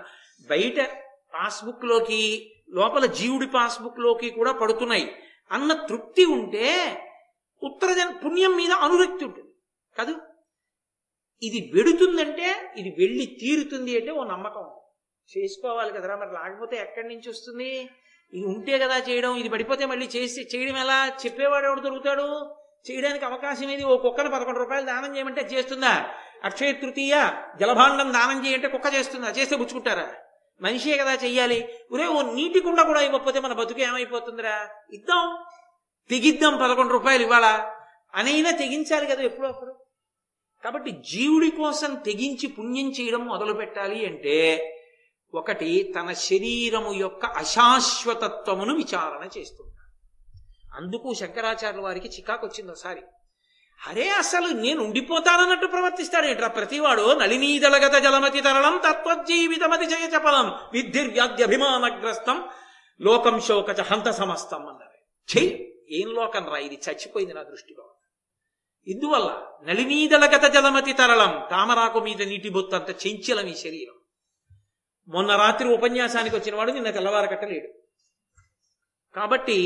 [0.49, 0.79] బయట
[1.33, 5.15] పాస్బుక్లోకి లోపల జీవుడి పాస్బుక్లోకి కూడా పడుతున్నాయి.
[5.51, 7.01] అన్న తృప్తి ఉంటే
[7.63, 9.49] ఉత్తరజన పుణ్యం మీద అనురక్తి ఉంటుంది.
[9.97, 10.15] కాదు?
[11.43, 14.69] ఇది వెడుతుందంటే ఇది వెళ్ళి తీరుతుంది అంటే ఓ నమ్మకం.
[15.37, 17.89] చేసుకోవాలి కదరా మరి లేకపోతే ఎక్కడి నుంచి వస్తుంది?
[18.33, 21.07] ఇది ఉంటే కదా చేయడం ఇది పడిపోతే మళ్ళీ చేసి చేయడం ఎలా?
[21.25, 22.27] చెప్పేవాడు ఎవడు దొరుకుతాడు?
[22.89, 23.83] చేయడానికి అవకాశం ఏది?
[23.83, 25.93] ఓ కుక్కను పదకొండు రూపాయలు దానం చేయమంటే చేస్తుందా?
[26.43, 27.15] అక్షయ తృతీయ
[27.59, 29.29] జలభాండం దానం చేయంటే కుక్క చేస్తుందా?
[29.29, 30.07] చేస్తే పుచ్చుకుంటారా
[30.61, 31.69] మనిషే కదా చెయ్యాలి.
[31.91, 34.69] ఒరే ఓ నీటి కుండ కూడా ఇవ్వకపోతే మన బతుకు ఏమైపోతుందిరా?
[34.93, 35.25] ఇద్దాం.
[36.09, 37.45] తెగిద్దాం పదకొండు రూపాయలు ఇవాళ
[38.15, 39.73] అనైనా తెగించాలి కదా ఎప్పుడప్పుడు
[40.63, 44.35] కాబట్టి జీవుడి కోసం తెగించి పుణ్యం చేయడం మొదలు పెట్టాలి అంటే
[45.33, 49.79] ఒకటి తన శరీరము యొక్క అశాశ్వతత్వమును విచారణ చేస్తుంటాడు.
[50.77, 53.01] అందుకు శంకరాచార్యుల వారికి చికాకు వచ్చింది ఒకసారి.
[53.87, 57.19] అరే అసలు నేను ఉండిపోతానన్నట్టు ప్రవర్తిస్తాడేట్రా ప్రతివాడు?
[57.19, 62.43] నళినీదళగత జలమతి తరళం తత్వజీవితమతి జయ చపలం విద్యుర్వ్యాధ్యభిమానగ్రస్తం
[63.01, 65.37] లోకం శోకచ హంత సమస్తం అన్నారు.
[65.37, 67.95] చెయ్యి ఏం లోకం రా ఇది చచ్చిపోయింది నా దృష్టిలో.
[68.87, 73.98] ఇందువల్ల నళినీదలగత జలమతి తరళం తామరాకు మీద నీటి బొత్తంత చెంచలం ఈ శరీరం.
[75.09, 77.67] మొన్న రాత్రి ఉపన్యాసానికి వచ్చిన వాడు నిన్న తెల్లవారకట్టలేడు.
[79.15, 79.59] కాబట్టి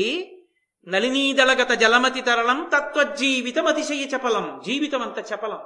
[0.88, 5.58] నలినీదళగత జలమతి తరళం తత్వజీవితం అతిశయ చపలం జీవితం అంత చపలం.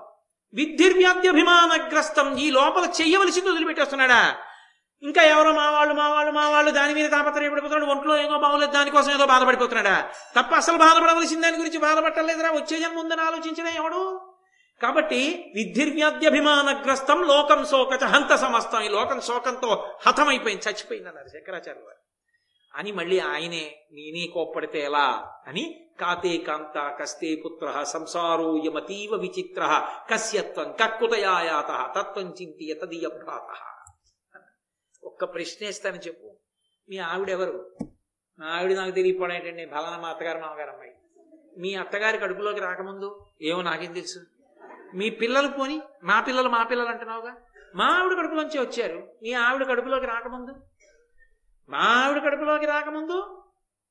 [0.55, 4.37] విద్యుర్వ్యాధ్యభిమానగ్రస్తం ఈ లోపల చెయ్యవలసింది వదిలిపెట్టేస్తున్నాడా?
[5.03, 9.13] ఇంకా ఎవరో మా వాళ్ళు మా వాళ్ళు మా వాళ్ళు దాని మీద తాపత్రయపడిపోతున్నాడు ఒంట్లో ఏదో బాగోలేదు దానికోసం
[9.15, 10.11] ఏదో బాధపడిపోతున్నాడా?
[10.41, 14.28] తప్ప అసలు బాధపడవలసిన దాని గురించి బాధపడలేదురా వచ్చే జన్మ ఉందని ఆలోచించడం ఎవడు?
[14.83, 18.83] కాబట్టి విద్ధిర్వ్యాధ్యభిమానగ్రస్తం లోకం శోకచ హంత సమస్తం.
[18.83, 21.99] ఈ లోకం శోకంతో హతమైపోయింది చచ్చిపోయింది అన్నారు శంకరాచార్య వారు.
[22.75, 25.33] అని మళ్ళీ ఆయనే నేనే కోప్పడితే ఎలా?
[25.47, 33.79] అని కాతే కాంత కస్తే పుత్ర సంసారో యమతీవ విచిత్ర కస్యత్వం కక్కుతయాయాత తత్వం చింతియ తదియభ్రాత.
[35.05, 36.37] ఒక్క ప్రశ్నేస్తాను చెప్పు.
[36.89, 37.71] మీ ఆవిడెవరు?
[38.39, 40.93] మా ఆవిడ నాకు తెలియపోవడం బలన మా అత్తగారు మామగారు అమ్మాయి.
[41.59, 43.27] మీ అత్తగారి కడుపులోకి రాకముందు?
[43.43, 44.19] ఏమో నాకేం తెలుసు.
[44.95, 47.37] మీ పిల్లలు పోని మా పిల్లలు మా పిల్లలు అంటున్నావుగా?
[47.75, 49.09] మా ఆవిడ కడుపులోంచి వచ్చారు.
[49.23, 50.55] మీ ఆవిడ కడుపులోకి రాకముందు?
[51.69, 53.43] మా ఆవిడ కడుపులోకి రాకముందు?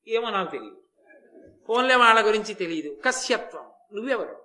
[0.08, 0.82] ఏమో నాకు తెలియదు.
[1.68, 2.96] ఫోన్లే వాళ్ళ గురించి తెలియదు.
[3.06, 3.66] కశ్యత్వం.
[3.94, 4.42] నువ్వెవరు?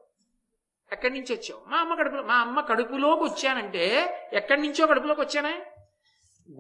[0.92, 1.70] ఎక్కడి నుంచి వచ్చావు?
[1.70, 5.50] మా అమ్మ కడుపులో మా అమ్మ కడుపులోకి వచ్చానంటే ఎక్కడి నుంచో కడుపులోకి వచ్చానా?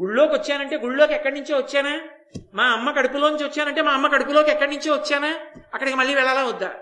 [0.01, 2.07] గుళ్ళోకి వచ్చానంటే గుళ్ళోకి ఎక్కడి నుంచో వచ్చానా?
[2.53, 5.39] మా అమ్మ కడుపులోంచి వచ్చానంటే మా అమ్మ కడుపులోకి ఎక్కడి నుంచో వచ్చానా?
[5.73, 6.75] అక్కడికి మళ్ళీ వెళ్ళాలా వద్దా?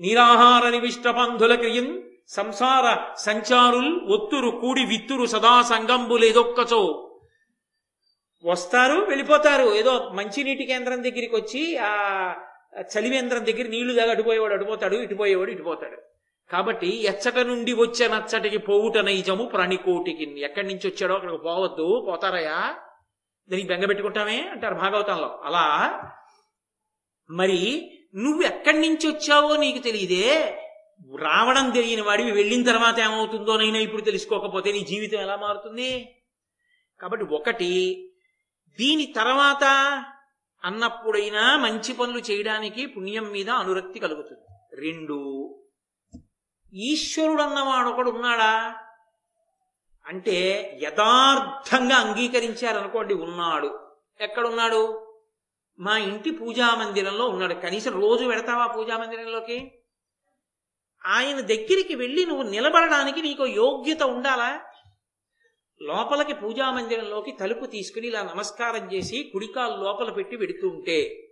[0.00, 7.04] నిరాహార నివిష్ట బంధుల క్రియం సంసార సంచారుల్ ఒత్తురు కూడి విత్తురు సదా సంగంబులేదొక్కచో
[8.44, 9.74] వస్తారు వెళ్ళిపోతారు.
[9.74, 12.32] ఏదో మంచినీటి కేంద్రం దగ్గరికి వచ్చి ఆ
[12.80, 15.96] చలివేంద్రం దగ్గర నీళ్ళు దాకా అటుపోయేవాడు అటుపోతాడు ఇటుపోయేవాడు ఇటుపోతాడు.
[16.52, 20.40] కాబట్టి ఎచ్చట నుండి వచ్చే నచ్చటికి పోవుట నైజము ప్రాణికోటికి.
[20.40, 22.74] ఎక్కడి నుంచి వచ్చాడో అక్కడికి పోవద్దు పోతారయా
[23.50, 25.40] దానికి బెంగ పెట్టుకుంటామే అంటారు భాగవతంలో.
[25.44, 26.00] అలా.
[27.30, 30.64] మరి నువ్వు ఎక్కడి నుంచి వచ్చావో నీకు తెలియదే.
[31.16, 36.16] రావడం తెలియని వాడివి వెళ్ళిన తర్వాత ఏమవుతుందోనైనా ఇప్పుడు తెలుసుకోకపోతే నీ జీవితం ఎలా మారుతుంది?
[37.00, 38.04] కాబట్టి ఒకటి
[38.80, 39.64] దీని తర్వాత
[40.64, 44.40] అన్నప్పుడైనా మంచి పనులు చేయడానికి పుణ్యం మీద అనురక్తి కలుగుతుంది.
[44.80, 45.18] రెండు
[46.74, 48.76] ఈశ్వరుడు అన్నవాడు ఒకడు ఉన్నాడా?
[50.06, 50.36] అంటే
[50.82, 53.88] యథార్థంగా అంగీకరించారనుకోండి ఉన్నాడు.
[54.20, 55.12] ఎక్కడున్నాడు?
[55.78, 57.54] మా ఇంటి పూజా మందిరంలో ఉన్నాడు.
[57.54, 59.77] కనీసం రోజు పెడతావా పూజా మందిరంలోకి?
[61.04, 64.60] ఆయన దగ్గరికి వెళ్ళి నువ్వు నిలబడడానికి నీకు యోగ్యత ఉండాలా?
[65.82, 71.28] లోపలికి పూజా మందిరంలోకి తలుపు తీసుకుని ఇలా నమస్కారం చేసి కుడికాలు లోపల పెట్టి పెడుతుంటే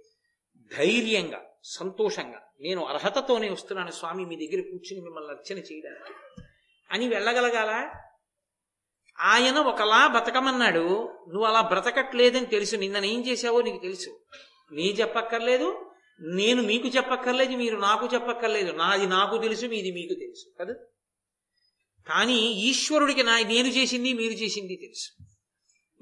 [0.79, 6.43] ధైర్యంగా సంతోషంగా నేను అర్హతతోనే వస్తున్నాను స్వామి మీ దగ్గర కూర్చుని మిమ్మల్ని అర్చన చేయడానికి
[6.91, 7.91] అని వెళ్ళగలగాల?
[9.21, 12.77] ఆయన ఒకలా బతకమన్నాడు నువ్వు అలా బ్రతకట్లేదని తెలుసు.
[12.77, 14.21] నిన్న ఏం చేశావో నీకు తెలుసు.
[14.73, 15.86] నీ చెప్పక్కర్లేదు
[16.21, 18.73] నేను మీకు చెప్పక్కర్లేదు మీరు నాకు చెప్పక్కర్లేదు.
[18.73, 20.75] నాది నాకు తెలుసు మీది మీకు తెలుసు కదా?
[22.07, 25.09] కానీ ఈశ్వరుడికి నా నేను చేసింది మీరు చేసింది తెలుసు.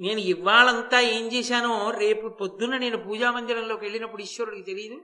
[0.00, 4.96] నేను ఇవాళంతా ఏం చేశానో రేపు పొద్దున్న నేను పూజా మందిరంలోకి వెళ్ళినప్పుడు ఈశ్వరుడికి తెలియదు.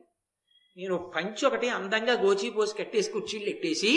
[0.76, 3.92] నేను పంచి ఒకటి అందంగా గోచి పోసి కట్టేసి కుర్చీళ్ళు ఎట్టేసి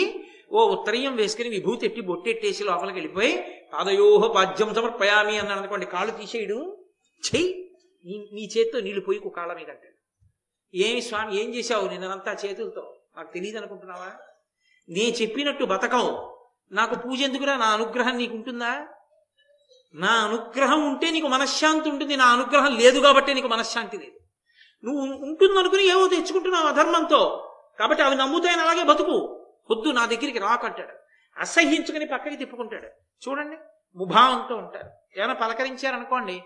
[0.52, 3.32] ఓ ఉత్తరయం వేసుకుని విభూతి ఎట్టి బొట్టెట్టేసి లోపలికి వెళ్ళిపోయి
[3.72, 6.58] పాదయోహ పాద్యం సమర్పయామి అన్నాడు అనుకోండి కాళ్ళు తీసేయడు.
[7.22, 7.50] చెయ్యి!
[8.32, 9.93] నీ చేత్తో నీళ్ళు పోయి కాళ్ళ మీద అంటాడు.
[10.74, 11.88] ఏమి స్వామి ఏం చేశావు?
[11.88, 12.96] నిన్నంతా చేతులతో.
[13.16, 14.12] నాకు తెలియదు అనుకుంటున్నావా
[14.88, 16.04] నే చెప్పినట్టు బతకం.
[16.72, 17.56] నాకు పూజ ఎందుకురా?
[17.56, 18.88] నా అనుగ్రహం నీకు ఉంటుందా
[19.94, 22.16] నా అనుగ్రహం ఉంటే నీకు మనశ్శాంతి ఉంటుంది.
[22.16, 24.18] నా అనుగ్రహం లేదు కాబట్టి నీకు మనశ్శాంతి లేదు.
[24.86, 27.20] నువ్వు ఉంటుందనుకుని ఏవో తెచ్చుకుంటున్నావు అధర్మంతో.
[27.78, 29.46] కాబట్టి అవి నమ్ముతాయని అలాగే బతుకు.
[29.70, 30.94] వద్దు నా దగ్గరికి రాకంటాడు.
[31.40, 32.86] అసహ్యించుకుని పక్కకి తిప్పుకుంటాడు.
[33.24, 33.56] చూడండి
[33.96, 34.90] ముభావంతో ఉంటారు.
[35.16, 36.42] ఏమైనా పలకరించారనుకోండి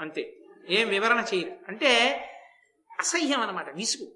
[0.00, 0.36] అంతే.
[0.68, 1.52] ఏం వివరణ చేయరు.
[1.68, 1.90] అంటే
[3.00, 4.12] అసహ్యం అనమాట విసుగు.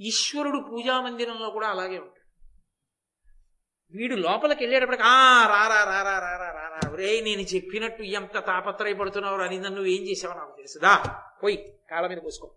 [0.00, 2.14] ఈశ్వరుడు పూజా మందిరంలో కూడా అలాగే ఉంటాడు.
[3.94, 9.80] వీడు లోపలికి వెళ్ళేటప్పటికి ఆ రారా రారా రారా రారా రే నేను చెప్పినట్టు ఎంత తాపత్రయపడుతున్నావు అని నన్ను
[9.80, 10.92] ఏం చేసావు నాకు తెలుసుదా
[11.42, 11.56] పోయి
[11.90, 12.54] కాళ్ళ మీద పోసుకో.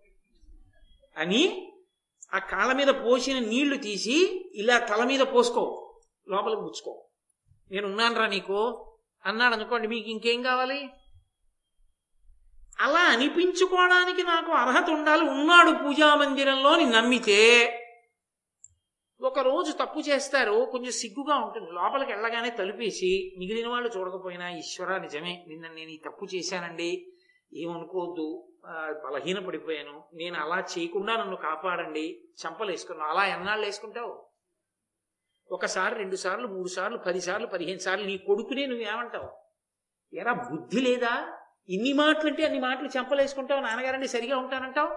[1.16, 1.72] అని
[2.34, 4.16] ఆ కాళ్ళ మీద పోసిన నీళ్ళు తీసి
[4.54, 5.94] ఇలా తల మీద పోసుకో
[6.28, 7.08] లోపలికి పుచ్చుకో
[7.70, 8.58] నేను ఉన్నానురా నీకు.
[9.26, 10.90] అన్నాడు అనుకోండి మీకు ఇంకేం కావాలి?
[13.12, 15.24] అనిపించుకోవడానికి నాకు అర్హత ఉండాలి.
[15.30, 17.40] ఉన్నాడు పూజా మందిరంలోని నమ్మితే
[19.20, 20.56] ఒకరోజు తప్పు చేస్తారు.
[20.72, 21.68] కొంచెం సిగ్గుగా ఉంటుంది.
[21.72, 26.90] లోపలికి వెళ్ళగానే తలుపేసి మిగిలిన వాళ్ళు చూడకపోయినా ఈశ్వర నిజమే నిన్న నేను ఈ తప్పు చేశానండి.
[27.54, 28.28] ఏమనుకోవద్దు.
[29.04, 32.06] బలహీన పడిపోయాను నేను అలా చేయకుండా నన్ను కాపాడండి.
[32.42, 34.12] చంపలేసుకున్నావు అలా ఎన్నాళ్ళు వేసుకుంటావు?
[35.50, 39.30] ఒకసారి రెండు సార్లు మూడు సార్లు పది సార్లు పదిహేను సార్లు నీ కొడుకునే నువ్వేమంటావు?
[40.16, 41.12] ఎరా బుద్ధి లేదా?
[41.68, 44.88] ఇన్ని మాటలు అంటే అన్ని మాటలు చెంపలేసుకుంటావు నాన్నగారండి సరిగా ఉంటానంటావు?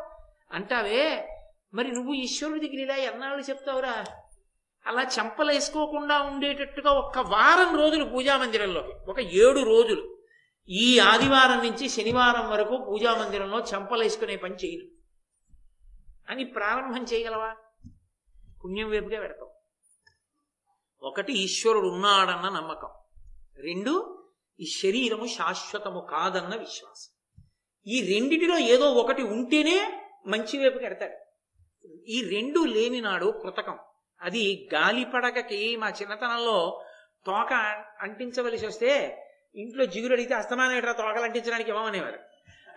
[0.51, 1.29] అంటావే
[1.73, 4.05] మరి నువ్వు ఈశ్వరుడి దగ్గర ఇలా ఎన్నాళ్ళు చెప్తావురా?
[4.87, 10.17] అలా చెంపలేసుకోకుండా ఉండేటట్టుగా ఒక్క వారం రోజులు పూజామందిరంలోకి ఒక ఏడు రోజులు.
[10.69, 14.83] ఈ ఆదివారం నుంచి శనివారం వరకు పూజా మందిరంలో చెంపలేసుకునే పని చేయను.
[16.29, 17.55] అని ప్రారంభం చేయగలవా?
[18.65, 19.51] పుణ్యం వైపుగా పెడతావు.
[21.01, 22.89] ఒకటి ఈశ్వరుడు ఉన్నాడన్న నమ్మకం.
[23.57, 24.14] రెండు
[24.59, 27.11] ఈ శరీరము శాశ్వతము కాదన్న విశ్వాసం.
[27.87, 29.93] ఈ రెండిటిలో ఏదో ఒకటి ఉంటేనే
[30.27, 31.17] మంచి వైపు కడతాడు
[32.07, 33.77] ఈ రెండు లేని నాడు కృతకం.
[34.21, 36.83] అది గాలి పడకకి మా చిన్నతనంలో
[37.25, 37.53] తోక
[38.01, 39.21] అంటించవలసి వస్తే
[39.55, 42.19] ఇంట్లో జిగురు అడిగితే అస్తమానం ఎట్రా తోకలు అంటించడానికి ఇవ్వమనేవారు.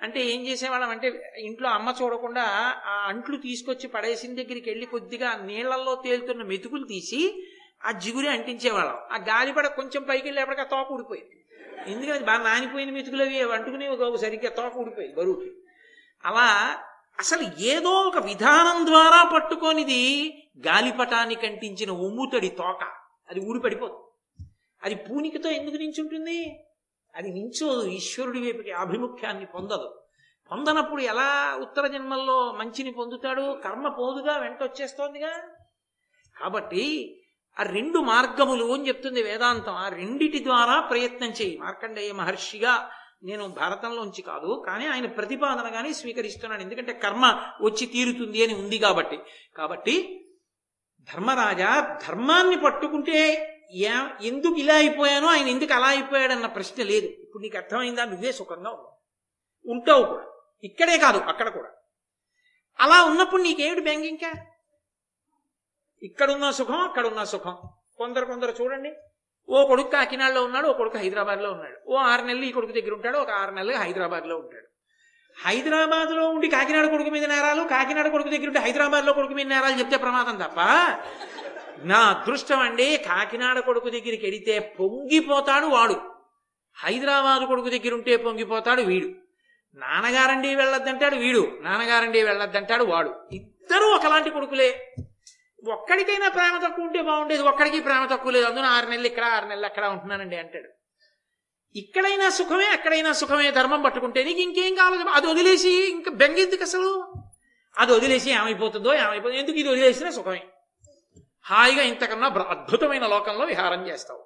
[0.03, 2.43] అంటే ఏం చేసేవాళ్ళం అంటే ఇంట్లో అమ్మ చూడకుండా
[2.87, 7.47] ఆ అంట్లు తీసుకొచ్చి పడేసిన దగ్గరికి వెళ్ళి కొద్దిగా నీళ్ళలో తేలుతున్న మెతుకులు తీసి
[7.85, 8.95] ఆ జిగురి అంటించేవాళ్ళం.
[8.95, 11.38] ఆ గాలిపడ కొంచెం పైకి వెళ్ళేప్పటికి ఆ తోక ఊడిపోయింది.
[11.87, 15.53] ఎందుకంటే బాగా నానిపోయిన మెతుకులు అవి అంటుకునేవి కావు సరిగ్గా తోక ఊడిపోయి బరువుకి.
[16.25, 16.79] అలా
[17.19, 20.03] అసలు ఏదో ఒక విధానం ద్వారా పట్టుకొనిది
[20.67, 22.85] గాలిపటానికి అంటించిన ఉమ్ముతడి తోక.
[23.31, 24.09] అది ఊడిపడిపోదు
[24.83, 26.65] అది పూనికతో ఎందుకు నించుంటుంది?
[27.15, 30.03] అది నించోదు ఈశ్వరుడి వైపుకి ఆభిముఖ్యాన్ని పొందదు.
[30.51, 33.61] పొందనప్పుడు ఎలా ఉత్తర జన్మల్లో మంచిని పొందుతాడు?
[33.65, 35.31] కర్మ పోదుగా వెంట వచ్చేస్తోందిగా.
[36.41, 37.18] కాబట్టి
[37.61, 39.73] ఆ రెండు మార్గములు అని చెప్తుంది వేదాంతం.
[39.73, 41.59] ఆ రెండిటి ద్వారా ప్రయత్నం చేయి.
[41.59, 42.91] మార్కండేయ మహర్షిగా
[43.23, 49.19] నేను భారతంలోంచి కాదు కానీ ఆయన ప్రతిపాదనగానే స్వీకరిస్తున్నాను ఎందుకంటే కర్మ వచ్చి తీరుతుంది అని ఉంది కాబట్టి.
[49.57, 50.25] కాబట్టి
[51.15, 57.07] ధర్మరాజా ధర్మాన్ని పట్టుకుంటే ఏ- ఎందుకు ఇలా అయిపోయానో ఆయన ఎందుకు అలా అయిపోయాడన్న ప్రశ్న లేదు.
[57.07, 58.05] ఇప్పుడు నీకు అర్థమైందా?
[58.05, 58.99] నువ్వే సుఖంగా ఉన్నావు.
[59.67, 60.25] ఉంటావు కూడా.
[60.65, 61.69] ఇక్కడే కాదు అక్కడ కూడా.
[62.81, 64.33] అలా ఉన్నప్పుడు నీకేమిటి బెంగ ఇంకా?
[66.03, 67.57] ఇక్కడున్న సుఖం అక్కడున్న సుఖం.
[67.99, 68.93] కొందరు కొందరు చూడండి.
[69.49, 71.77] ఓ కొడుకు కాకినాడలో ఉన్నాడు ఓ కొడుకు హైదరాబాద్లో ఉన్నాడు.
[71.87, 74.67] ఓ ఆరు నెలలు ఈ కొడుకు దగ్గర ఉంటాడు ఒక ఆరు నెలలు హైదరాబాద్లో ఉంటాడు.
[75.45, 79.97] హైదరాబాద్లో ఉండి కాకినాడ కొడుకు మీద నేరాలు కాకినాడ కొడుకు దగ్గర ఉండి హైదరాబాద్లో కొడుకు మీద నేరాలు చెప్తే
[79.97, 80.61] ప్రమాదం తప్ప?
[81.85, 85.97] నా అదృష్టం అండి కాకినాడ కొడుకు దగ్గరికి వెడితే పొంగిపోతాడు వాడు.
[86.77, 89.09] హైదరాబాద్ కొడుకు దగ్గర ఉంటే పొంగిపోతాడు వీడు.
[89.77, 93.15] నాన్నగారండి వెళ్ళొద్దంటాడు వీడు నాన్నగారండి వెళ్ళొద్దంటాడు వాడు.
[93.33, 94.95] ఇద్దరూ ఒకలాంటి కొడుకులే.
[95.67, 98.47] ఒక్కడికైనా ప్రేమ తక్కువ ఉంటే బాగుండేది ఒక్కడికి ప్రేమ తక్కువ లేదు.
[98.47, 100.69] అందున ఆరు నెలలు ఇక్కడ ఆరు నెలలు అక్కడ ఉంటున్నానండి అంటాడు.
[101.77, 105.11] ఇక్కడైనా సుఖమే అక్కడైనా సుఖమే ధర్మం పట్టుకుంటే నీకు ఇంకేం కావాలి?
[105.11, 107.13] అది వదిలేసి ఇంకా బెంగెందుకు అసలు?
[107.79, 110.47] అది వదిలేసి ఏమైపోతుందో ఏమైపోతుందో ఎందుకు ఇది వదిలేసినా సుఖమే?
[111.45, 114.25] హాయిగా ఇంతకన్నా అద్భుతమైన లోకంలో విహారం చేస్తావు.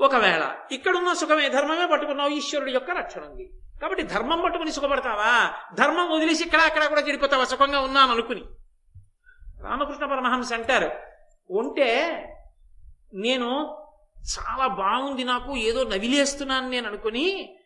[0.00, 3.50] ఒకవేళ ఇక్కడున్న సుఖమే ధర్మమే పట్టుకున్నావు ఈశ్వరుడి యొక్క రక్షణ ఉంది.
[3.82, 5.54] కాబట్టి ధర్మం పట్టుకుని సుఖపడతావా?
[5.74, 7.44] ధర్మం వదిలేసి ఇక్కడ అక్కడ కూడా చెడిపోతావా?
[7.44, 8.44] సుఖంగా ఉన్నాను అనుకుని.
[9.62, 10.90] రామకృష్ణ పరమహంస అంటారు.
[11.50, 12.12] ఉంటే
[13.14, 13.48] నేను
[14.18, 17.56] చాలా బాగుంది నాకు ఏదో నవిలేస్తున్నాను నేను అనుకుని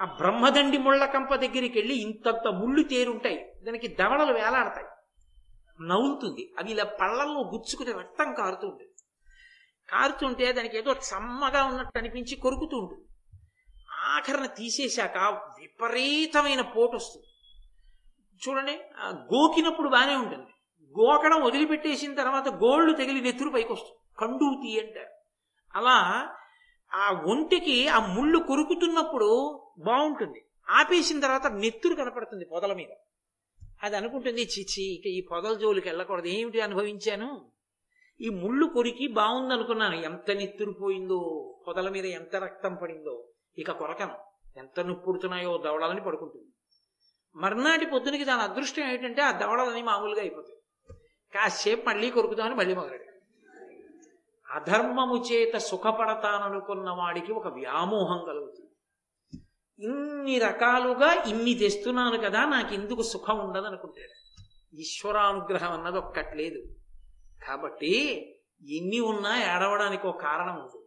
[0.00, 3.52] ఆ బ్రహ్మదండి ముళ్ళ కంప దగ్గరికి వెళ్ళి ఇంతంత ముళ్ళు తేరుంటాయి.
[3.64, 4.86] దానికి దవడలు వేలాడతాయి.
[5.86, 8.88] నవ్వుతుంది అవి ఇలా పళ్ళల్లో గుచ్చుకుని రక్తం కారుతుంది
[9.90, 13.04] కారుతుంటే దానికి ఏదో చమ్మగా ఉన్నట్టు అనిపించి కొరుకుతూ ఉంటుంది.
[14.04, 15.16] ఆఖరణ తీసేశాక
[15.58, 17.26] విపరీతమైన పోటు వస్తుంది.
[18.48, 20.51] చూడండి ఆ గోకినప్పుడు బాగానే ఉంటుంది.
[21.00, 25.12] గోకడం వదిలిపెట్టేసిన తర్వాత గోళ్ళు తగిలి నెత్తురు పైకి వస్తుంది కండూతి అంటారు.
[25.74, 26.28] అలా
[26.94, 30.44] ఆ ఒంటికి ఆ ముళ్ళు కొరుకుతున్నప్పుడు బాగుంటుంది.
[30.68, 32.88] ఆపేసిన తర్వాత నెత్తురు కనపడుతుంది పొదల మీద.
[33.82, 36.26] అది అనుకుంటుంది చిచి ఇక ఈ పొదల జోలికి వెళ్ళకూడదు.
[36.26, 37.52] ఏమిటి అనుభవించాను?
[38.20, 43.28] ఈ ముళ్ళు కొరికి బాగుంది అనుకున్నాను ఎంత నెత్తురు పోయిందో పొదల మీద ఎంత రక్తం పడిందో
[43.58, 44.14] ఇక కొరకను.
[44.56, 46.46] ఎంత నొప్పుడుతున్నాయో దవడాలని పడుకుంటుంది.
[47.36, 50.61] మర్నాటి పొద్దునకి దాని అదృష్టం ఏంటంటే ఆ దవడలని మామూలుగా అయిపోతాయి.
[51.34, 53.02] కాసేపు మళ్ళీ కొరుకుతామని మళ్ళీ మొదలెడు
[54.52, 58.68] అధర్మము చేత సుఖపడతాననుకున్న వాడికి ఒక వ్యామోహం కలుగుతుంది.
[59.86, 64.16] ఇన్ని రకాలుగా ఇన్ని తెస్తున్నాను కదా నాకు ఎందుకు సుఖం ఉండదు అనుకుంటాడు
[64.76, 66.60] ఈశ్వరానుగ్రహం అన్నది ఒక్కట్లేదు
[67.48, 67.92] కాబట్టి
[68.70, 70.78] ఎన్ని ఉన్నా ఏడవడానికి ఒక కారణం ఉంది.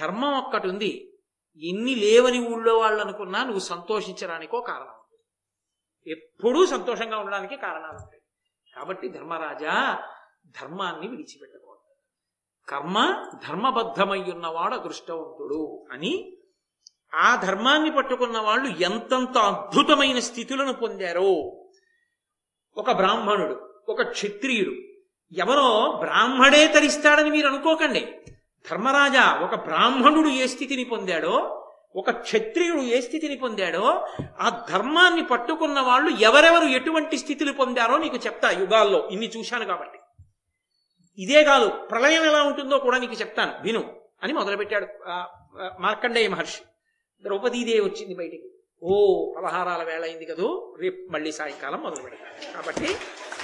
[0.00, 1.18] ధర్మం ఒక్కటి ఉంది.
[1.56, 5.18] ఎన్ని లేవని ఊళ్ళో వాళ్ళు అనుకున్నా నువ్వు సంతోషించడానికో కారణం ఉంది.
[6.10, 8.21] ఎప్పుడూ సంతోషంగా ఉండడానికి కారణాలు ఉంటాయి.
[8.76, 10.02] కాబట్టి ధర్మరాజా
[10.60, 11.94] ధర్మాన్ని విడిచిపెట్టకూడదు.
[12.68, 16.36] కర్మ ధర్మబద్ధమై ఉన్నవాడు అదృష్టవంతుడు అని
[17.14, 21.62] ఆ ధర్మాన్ని పట్టుకున్న వాళ్ళు ఎంతంత అద్భుతమైన స్థితులను పొందారో.
[22.76, 24.70] ఒక బ్రాహ్మణుడు ఒక క్షత్రియుడు
[25.38, 28.20] ఎవరో బ్రాహ్మడే తరిస్తాడని మీరు అనుకోకండి.
[28.70, 31.58] ధర్మరాజా ఒక బ్రాహ్మణుడు ఏ స్థితిని పొందాడో
[31.96, 33.84] ఒక క్షత్రియుడు ఏ స్థితిని పొందాడో
[34.40, 39.00] ఆ ధర్మాన్ని పట్టుకున్న వాళ్ళు ఎవరెవరు ఎటువంటి స్థితిని పొందారో నీకు చెప్తా యుగాల్లో.
[39.08, 39.98] ఇన్ని చూశాను కాబట్టి.
[41.18, 43.52] ఇదే కాదు ప్రళయం ఎలా ఉంటుందో కూడా నీకు చెప్తాను.
[43.62, 43.82] విను
[44.22, 44.86] అని మొదలుపెట్టాడు
[45.80, 46.62] మార్కండేయ మహర్షి.
[47.24, 48.48] ద్రౌపదీదేవి వచ్చింది బయటికి.
[48.82, 48.94] ఓ
[49.36, 52.88] పలహారాల వేళ అయింది కదూ రేపు మళ్ళీ సాయంకాలం మొదలు పెడతాను కాబట్టి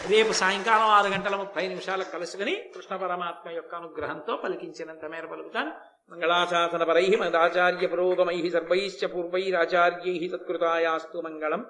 [0.09, 5.73] రేపు సాయంకాలం ఆరు గంటల ముప్పై నిమిషాలకు కలుసుకుని కృష్ణ పరమాత్మ యొక్క అనుగ్రహంతో పలికించినంత మేర పలుకుతాను.
[6.11, 11.67] మంగళాశాసన పరై మదాచార్య పురోగమై సర్వైశ్చ పూర్వైరాచార్యై సత్కృతాయాస్తు మంగళం.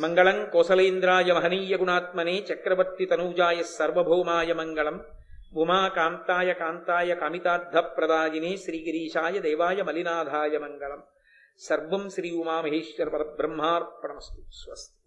[0.00, 5.04] మంగళం కోసలేంద్రాయ మహనీయ గుణాత్మనే చక్రవర్తి తనూజాయ సర్వభౌమాయ మంగళం.
[5.54, 11.02] ఉమా కాంతాయ కాంతాయ కామితార్థ ప్రదాయినే శ్రీగిరీశాయ దేవాయ మలినాథాయ మంగళం.
[11.58, 14.97] సర్వం శ్రీ ఉమామహేశ్వర పరబ్రహ్మార్పణమస్తు స్వస్తి.